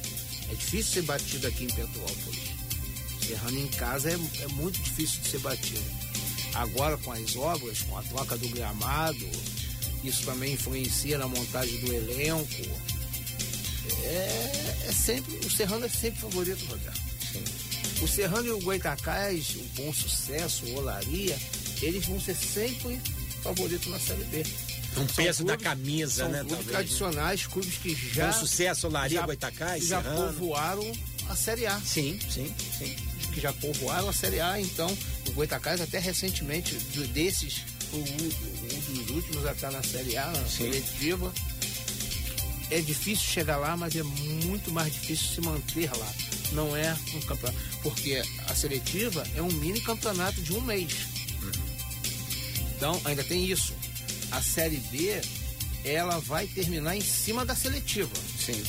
É 0.51 0.55
difícil 0.55 0.95
ser 0.95 1.03
batido 1.03 1.47
aqui 1.47 1.65
em 1.65 1.69
Petrópolis. 1.69 2.51
O 3.21 3.25
Serrano 3.27 3.59
em 3.59 3.69
casa 3.69 4.11
é, 4.11 4.43
é 4.43 4.49
muito 4.49 4.81
difícil 4.83 5.21
de 5.21 5.29
ser 5.29 5.39
batido. 5.39 5.85
Agora, 6.55 6.97
com 6.99 7.13
as 7.13 7.37
obras, 7.37 7.83
com 7.83 7.97
a 7.97 8.03
troca 8.03 8.37
do 8.37 8.49
gramado, 8.49 9.31
isso 10.03 10.25
também 10.25 10.55
influencia 10.55 11.17
na 11.17 11.29
montagem 11.29 11.79
do 11.81 11.93
elenco. 11.93 12.67
É, 14.03 14.87
é 14.89 14.93
sempre, 14.93 15.47
o 15.47 15.51
Serrano 15.51 15.87
é 15.87 15.89
sempre 15.89 16.21
favorito, 16.21 16.65
Roberto. 16.67 17.01
O 18.03 18.09
Serrano 18.09 18.47
e 18.49 18.51
o 18.51 18.61
Goitacás, 18.61 19.55
o 19.55 19.63
Bom 19.77 19.93
Sucesso, 19.93 20.65
o 20.67 20.79
Olaria, 20.79 21.39
eles 21.83 22.05
vão 22.07 22.21
ser 22.21 22.35
sempre 22.35 22.99
favoritos 23.43 23.87
na 23.87 23.99
Série 24.01 24.25
B. 24.25 24.43
Um 24.97 25.07
peso 25.07 25.45
da 25.45 25.57
clubes- 25.57 25.65
camisa, 25.65 26.15
são 26.25 26.29
né? 26.31 26.39
clubes 26.41 26.51
talvez, 26.51 26.67
né? 26.67 26.73
tradicionais, 26.73 27.47
clubes 27.47 27.75
que 27.79 27.95
já, 27.95 28.33
Com 28.33 28.41
sucesso, 28.41 28.87
Olaria, 28.89 29.21
já, 29.21 29.27
Goitacás, 29.27 29.87
já 29.87 30.03
Serrano. 30.03 30.33
povoaram 30.33 30.93
a 31.29 31.37
Série 31.37 31.67
A. 31.67 31.81
Sim, 31.81 32.19
sim, 32.29 32.53
sim. 32.79 32.97
Que 33.33 33.41
já 33.41 33.53
povoaram 33.53 34.09
a 34.09 34.13
Série 34.13 34.41
A, 34.41 34.61
então 34.61 34.93
o 35.29 35.33
Goitacás 35.33 35.81
até 35.81 35.99
recentemente, 36.01 36.75
desses, 37.15 37.63
um 37.93 38.03
dos 38.03 39.11
últimos 39.11 39.47
a 39.47 39.53
estar 39.53 39.71
na 39.71 39.83
Série 39.83 40.17
A, 40.17 40.27
na 40.27 40.45
seletiva. 40.47 41.33
É 42.73 42.81
difícil 42.81 43.25
chegar 43.27 43.57
lá, 43.57 43.77
mas 43.77 43.95
é 43.97 44.03
muito 44.03 44.71
mais 44.73 44.93
difícil 44.93 45.27
se 45.35 45.41
manter 45.41 45.91
lá. 45.97 46.13
Não 46.53 46.77
é 46.77 46.97
um 47.15 47.21
campeonato. 47.21 47.59
Porque 47.83 48.23
a 48.49 48.55
seletiva 48.55 49.25
é 49.37 49.43
um 49.43 49.51
mini 49.53 49.81
campeonato 49.81 50.41
de 50.43 50.53
um 50.53 50.61
mês. 50.61 50.93
Então, 52.77 53.01
ainda 53.05 53.23
tem 53.25 53.45
isso. 53.51 53.73
A 54.31 54.43
Série 54.43 54.79
B, 54.91 55.21
ela 55.85 56.19
vai 56.19 56.47
terminar 56.47 56.97
em 56.97 57.01
cima 57.01 57.45
da 57.45 57.55
seletiva. 57.55 58.11
Sim, 58.39 58.63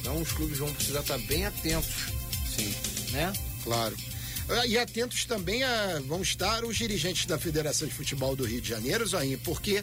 Então, 0.00 0.20
os 0.20 0.32
clubes 0.32 0.58
vão 0.58 0.72
precisar 0.72 1.00
estar 1.00 1.18
bem 1.18 1.46
atentos, 1.46 2.08
sim. 2.54 2.74
né? 3.12 3.32
Claro. 3.62 3.96
Ah, 4.48 4.66
E 4.66 4.76
atentos 4.76 5.24
também 5.24 5.62
a, 5.62 6.00
vão 6.06 6.20
estar 6.22 6.64
os 6.64 6.76
dirigentes 6.76 7.26
da 7.26 7.38
Federação 7.38 7.86
de 7.86 7.94
Futebol 7.94 8.34
do 8.34 8.44
Rio 8.44 8.60
de 8.60 8.68
Janeiro, 8.68 9.06
Zoinho, 9.06 9.38
porque 9.38 9.80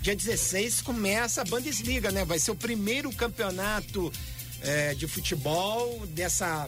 dia 0.00 0.16
16 0.16 0.80
começa 0.82 1.42
a 1.42 1.44
Bundesliga, 1.44 2.10
né? 2.10 2.24
Vai 2.24 2.38
ser 2.38 2.50
o 2.50 2.56
primeiro 2.56 3.12
campeonato 3.12 4.12
eh, 4.60 4.94
de 4.94 5.06
futebol 5.06 6.04
dessa 6.08 6.66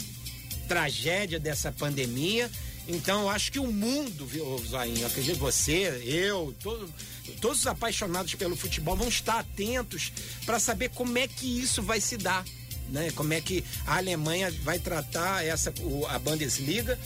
tragédia, 0.69 1.41
dessa 1.41 1.73
pandemia. 1.73 2.51
Então, 2.87 3.23
eu 3.23 3.29
acho 3.31 3.51
que 3.51 3.59
o 3.59 3.67
mundo, 3.67 4.27
viu, 4.27 4.59
Zoinho? 4.59 4.99
Eu 5.01 5.07
acredito 5.07 5.39
você, 5.39 6.03
eu, 6.05 6.55
todo- 6.63 6.93
todos 7.41 7.61
os 7.61 7.67
apaixonados 7.67 8.35
pelo 8.35 8.55
futebol 8.57 8.95
vão 8.97 9.09
estar 9.09 9.39
atentos 9.39 10.13
para 10.45 10.59
saber 10.61 10.91
como 10.91 11.17
é 11.17 11.27
que 11.27 11.47
isso 11.61 11.83
vai 11.83 12.01
se 12.01 12.17
dar 12.17 12.45
né? 12.91 13.11
Como 13.13 13.33
é 13.33 13.41
que 13.41 13.65
a 13.87 13.97
Alemanha 13.97 14.51
vai 14.63 14.79
tratar 14.79 15.43
essa 15.43 15.73
a 16.11 16.19
Bundesliga 16.19 16.99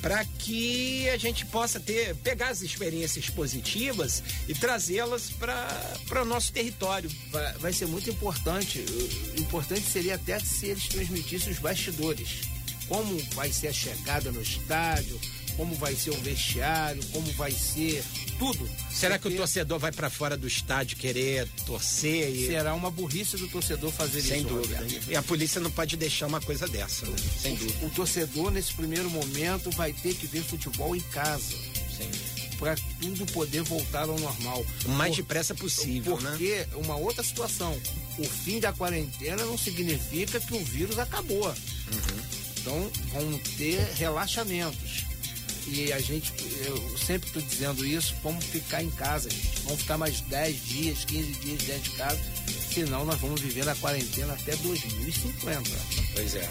para 0.00 0.24
que 0.24 1.08
a 1.08 1.16
gente 1.16 1.44
possa 1.46 1.80
ter 1.80 2.14
pegar 2.16 2.50
as 2.50 2.62
experiências 2.62 3.28
positivas 3.28 4.22
e 4.46 4.54
trazê-las 4.54 5.30
para 5.30 6.22
o 6.22 6.24
nosso 6.24 6.52
território. 6.52 7.10
vai, 7.32 7.52
vai 7.54 7.72
ser 7.72 7.86
muito 7.86 8.08
importante. 8.08 8.84
Importante 9.36 9.82
seria 9.90 10.14
até 10.14 10.38
se 10.38 10.66
eles 10.66 10.86
transmitissem 10.86 11.52
os 11.52 11.58
bastidores. 11.58 12.42
Como 12.88 13.18
vai 13.34 13.52
ser 13.52 13.68
a 13.68 13.72
chegada 13.72 14.30
no 14.30 14.40
estádio, 14.40 15.20
como 15.56 15.74
vai 15.76 15.94
ser 15.94 16.10
o 16.10 16.20
vestiário, 16.20 17.02
como 17.12 17.30
vai 17.32 17.50
ser 17.50 18.04
tudo. 18.38 18.68
Será 18.92 19.18
que 19.18 19.22
o 19.26 19.30
Porque 19.30 19.38
torcedor 19.38 19.78
vai 19.78 19.90
para 19.90 20.10
fora 20.10 20.36
do 20.36 20.46
estádio 20.46 20.96
querer 20.98 21.48
torcer 21.64 22.28
e 22.30 22.46
será 22.46 22.74
uma 22.74 22.90
burrice 22.90 23.36
do 23.38 23.48
torcedor 23.48 23.90
fazer 23.90 24.20
sem 24.20 24.40
isso? 24.40 24.48
dúvida? 24.48 24.76
Roberto. 24.82 25.10
E 25.10 25.16
a 25.16 25.22
polícia 25.22 25.60
não 25.60 25.70
pode 25.70 25.96
deixar 25.96 26.26
uma 26.26 26.40
coisa 26.40 26.68
dessa, 26.68 27.06
né? 27.06 27.16
sem 27.40 27.54
dúvida. 27.56 27.86
O 27.86 27.90
torcedor, 27.90 28.50
nesse 28.50 28.74
primeiro 28.74 29.08
momento, 29.10 29.70
vai 29.72 29.92
ter 29.92 30.14
que 30.14 30.26
ver 30.26 30.42
futebol 30.44 30.94
em 30.94 31.00
casa. 31.00 31.56
Sim. 31.96 32.10
Para 32.58 32.74
tudo 33.00 33.26
poder 33.32 33.62
voltar 33.62 34.08
ao 34.08 34.18
normal. 34.18 34.64
O 34.84 34.90
mais 34.90 35.10
Por- 35.10 35.22
depressa 35.22 35.54
possível, 35.54 36.18
né? 36.20 36.30
Porque 36.30 36.66
uma 36.76 36.96
outra 36.96 37.22
situação, 37.24 37.78
o 38.18 38.24
fim 38.24 38.60
da 38.60 38.72
quarentena 38.72 39.44
não 39.44 39.58
significa 39.58 40.38
que 40.40 40.54
o 40.54 40.64
vírus 40.64 40.98
acabou. 40.98 41.54
Então 42.66 42.90
vão 43.12 43.38
ter 43.56 43.78
relaxamentos. 43.94 45.04
E 45.68 45.92
a 45.92 46.00
gente, 46.00 46.32
eu 46.64 46.98
sempre 46.98 47.28
estou 47.28 47.42
dizendo 47.42 47.86
isso, 47.86 48.12
vamos 48.24 48.44
ficar 48.44 48.82
em 48.82 48.90
casa, 48.90 49.30
gente. 49.30 49.60
Vamos 49.62 49.82
ficar 49.82 49.96
mais 49.96 50.20
10 50.22 50.64
dias, 50.64 51.04
15 51.04 51.32
dias 51.34 51.62
dentro 51.62 51.82
de 51.82 51.90
casa, 51.96 52.20
senão 52.72 53.04
nós 53.04 53.20
vamos 53.20 53.40
viver 53.40 53.64
na 53.64 53.74
quarentena 53.76 54.32
até 54.32 54.56
2050. 54.56 55.70
Pois 56.12 56.34
é. 56.34 56.50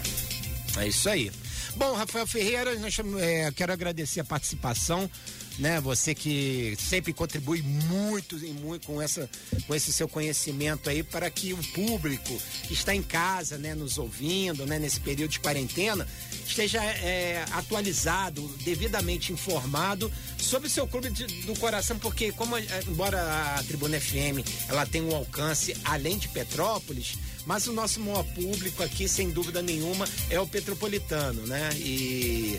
É 0.78 0.88
isso 0.88 1.08
aí. 1.08 1.30
Bom, 1.74 1.94
Rafael 1.94 2.26
Ferreira, 2.26 2.74
nós 2.78 2.96
é, 3.18 3.50
quero 3.52 3.72
agradecer 3.72 4.20
a 4.20 4.24
participação 4.24 5.10
né? 5.58 5.80
Você 5.80 6.14
que 6.14 6.76
sempre 6.78 7.12
contribui 7.12 7.62
muito, 7.62 8.36
muito 8.60 8.86
com, 8.86 9.00
essa, 9.00 9.28
com 9.66 9.74
esse 9.74 9.92
seu 9.92 10.08
conhecimento 10.08 10.90
aí 10.90 11.02
para 11.02 11.30
que 11.30 11.52
o 11.52 11.62
público 11.72 12.38
que 12.66 12.74
está 12.74 12.94
em 12.94 13.02
casa, 13.02 13.56
né, 13.58 13.74
nos 13.74 13.98
ouvindo, 13.98 14.66
né, 14.66 14.78
nesse 14.78 15.00
período 15.00 15.30
de 15.30 15.40
quarentena, 15.40 16.06
esteja 16.46 16.82
é, 16.82 17.44
atualizado, 17.52 18.46
devidamente 18.64 19.32
informado 19.32 20.12
sobre 20.38 20.68
o 20.68 20.70
seu 20.70 20.86
clube 20.86 21.10
de, 21.10 21.26
do 21.44 21.58
coração, 21.58 21.98
porque 21.98 22.32
como 22.32 22.56
é, 22.56 22.64
embora 22.86 23.56
a 23.56 23.62
Tribuna 23.62 24.00
FM 24.00 24.46
ela 24.68 24.86
tem 24.86 25.02
um 25.02 25.14
alcance 25.14 25.76
além 25.84 26.18
de 26.18 26.28
Petrópolis, 26.28 27.16
mas 27.46 27.66
o 27.66 27.72
nosso 27.72 28.00
maior 28.00 28.24
público 28.24 28.82
aqui, 28.82 29.08
sem 29.08 29.30
dúvida 29.30 29.62
nenhuma, 29.62 30.06
é 30.28 30.38
o 30.38 30.46
Petropolitano, 30.46 31.46
né? 31.46 31.70
E 31.76 32.58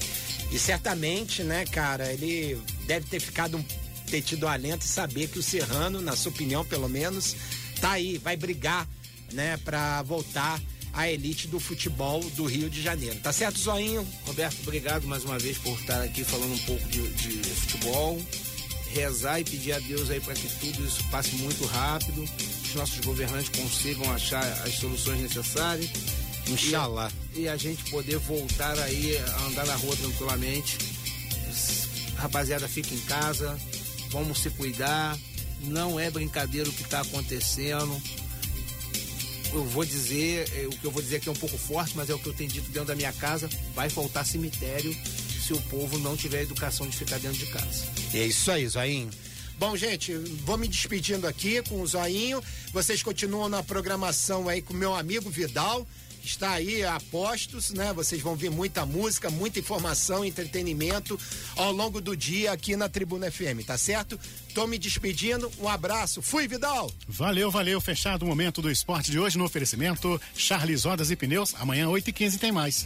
e 0.51 0.57
certamente, 0.57 1.43
né, 1.43 1.65
cara, 1.65 2.11
ele 2.11 2.59
deve 2.85 3.05
ter 3.07 3.19
ficado, 3.19 3.63
ter 4.09 4.21
tido 4.21 4.47
alento 4.47 4.85
e 4.85 4.89
saber 4.89 5.27
que 5.27 5.39
o 5.39 5.43
Serrano, 5.43 6.01
na 6.01 6.15
sua 6.15 6.31
opinião, 6.31 6.63
pelo 6.63 6.87
menos, 6.87 7.35
tá 7.81 7.91
aí, 7.91 8.17
vai 8.17 8.37
brigar, 8.37 8.87
né, 9.33 9.57
para 9.57 10.01
voltar 10.03 10.59
à 10.93 11.09
elite 11.09 11.47
do 11.47 11.59
futebol 11.59 12.21
do 12.31 12.45
Rio 12.45 12.69
de 12.69 12.81
Janeiro. 12.81 13.19
Tá 13.19 13.33
certo, 13.33 13.59
Zoinho? 13.59 14.07
Roberto, 14.25 14.57
obrigado 14.61 15.05
mais 15.05 15.25
uma 15.25 15.37
vez 15.37 15.57
por 15.57 15.77
estar 15.79 16.01
aqui 16.01 16.23
falando 16.23 16.53
um 16.53 16.59
pouco 16.59 16.87
de, 16.87 17.07
de 17.09 17.33
futebol. 17.49 18.17
Rezar 18.93 19.39
e 19.39 19.43
pedir 19.43 19.73
a 19.73 19.79
Deus 19.79 20.09
aí 20.09 20.19
para 20.19 20.33
que 20.33 20.47
tudo 20.59 20.85
isso 20.85 21.03
passe 21.11 21.35
muito 21.35 21.65
rápido, 21.65 22.23
os 22.63 22.75
nossos 22.75 22.99
governantes 23.05 23.49
consigam 23.49 24.11
achar 24.11 24.43
as 24.63 24.73
soluções 24.75 25.21
necessárias 25.21 25.89
Inshallah. 26.51 27.11
E, 27.33 27.41
e 27.41 27.49
a 27.49 27.57
gente 27.57 27.89
poder 27.91 28.17
voltar 28.17 28.77
aí 28.79 29.17
a 29.17 29.41
andar 29.45 29.65
na 29.65 29.75
rua 29.75 29.95
tranquilamente. 29.95 30.77
Rapaziada, 32.15 32.67
fica 32.67 32.93
em 32.93 32.99
casa, 33.01 33.57
vamos 34.09 34.39
se 34.39 34.49
cuidar. 34.51 35.17
Não 35.61 35.99
é 35.99 36.09
brincadeira 36.09 36.69
o 36.69 36.73
que 36.73 36.83
está 36.83 37.01
acontecendo. 37.01 38.01
Eu 39.53 39.63
vou 39.65 39.85
dizer, 39.85 40.51
é, 40.55 40.67
o 40.67 40.71
que 40.71 40.85
eu 40.85 40.91
vou 40.91 41.01
dizer 41.01 41.17
aqui 41.17 41.29
é 41.29 41.31
um 41.31 41.35
pouco 41.35 41.57
forte, 41.57 41.93
mas 41.95 42.09
é 42.09 42.13
o 42.13 42.19
que 42.19 42.27
eu 42.27 42.33
tenho 42.33 42.49
dito 42.49 42.69
dentro 42.69 42.87
da 42.87 42.95
minha 42.95 43.13
casa. 43.13 43.49
Vai 43.73 43.89
faltar 43.89 44.25
cemitério 44.25 44.95
se 45.47 45.53
o 45.53 45.61
povo 45.63 45.97
não 45.99 46.17
tiver 46.17 46.41
educação 46.41 46.85
de 46.85 46.97
ficar 46.97 47.19
dentro 47.19 47.37
de 47.37 47.45
casa. 47.45 47.85
É 48.13 48.25
isso 48.25 48.51
aí, 48.51 48.67
Zoinho. 48.67 49.09
Bom, 49.57 49.77
gente, 49.77 50.13
vou 50.43 50.57
me 50.57 50.67
despedindo 50.67 51.25
aqui 51.25 51.61
com 51.63 51.81
o 51.81 51.87
Zoinho. 51.87 52.43
Vocês 52.73 53.01
continuam 53.01 53.47
na 53.47 53.63
programação 53.63 54.49
aí 54.49 54.61
com 54.61 54.73
meu 54.73 54.93
amigo 54.93 55.29
Vidal 55.29 55.87
está 56.27 56.51
aí 56.51 56.83
a 56.83 56.99
postos, 57.09 57.69
né? 57.69 57.93
Vocês 57.93 58.21
vão 58.21 58.35
ver 58.35 58.49
muita 58.49 58.85
música, 58.85 59.29
muita 59.29 59.59
informação, 59.59 60.25
entretenimento 60.25 61.17
ao 61.55 61.71
longo 61.71 62.01
do 62.01 62.17
dia 62.17 62.51
aqui 62.51 62.75
na 62.75 62.89
Tribuna 62.89 63.31
FM, 63.31 63.63
tá 63.65 63.77
certo? 63.77 64.19
Tô 64.53 64.67
me 64.67 64.77
despedindo, 64.77 65.49
um 65.59 65.69
abraço. 65.69 66.21
Fui, 66.21 66.45
Vidal! 66.45 66.91
Valeu, 67.07 67.49
valeu. 67.49 67.79
Fechado 67.79 68.23
o 68.23 68.27
momento 68.27 68.61
do 68.61 68.69
esporte 68.69 69.09
de 69.09 69.17
hoje 69.17 69.37
no 69.37 69.45
oferecimento 69.45 70.19
Charles 70.35 70.83
Rodas 70.83 71.09
e 71.11 71.15
Pneus. 71.15 71.55
Amanhã, 71.55 71.87
8h15 71.87 72.37
tem 72.37 72.51
mais. 72.51 72.85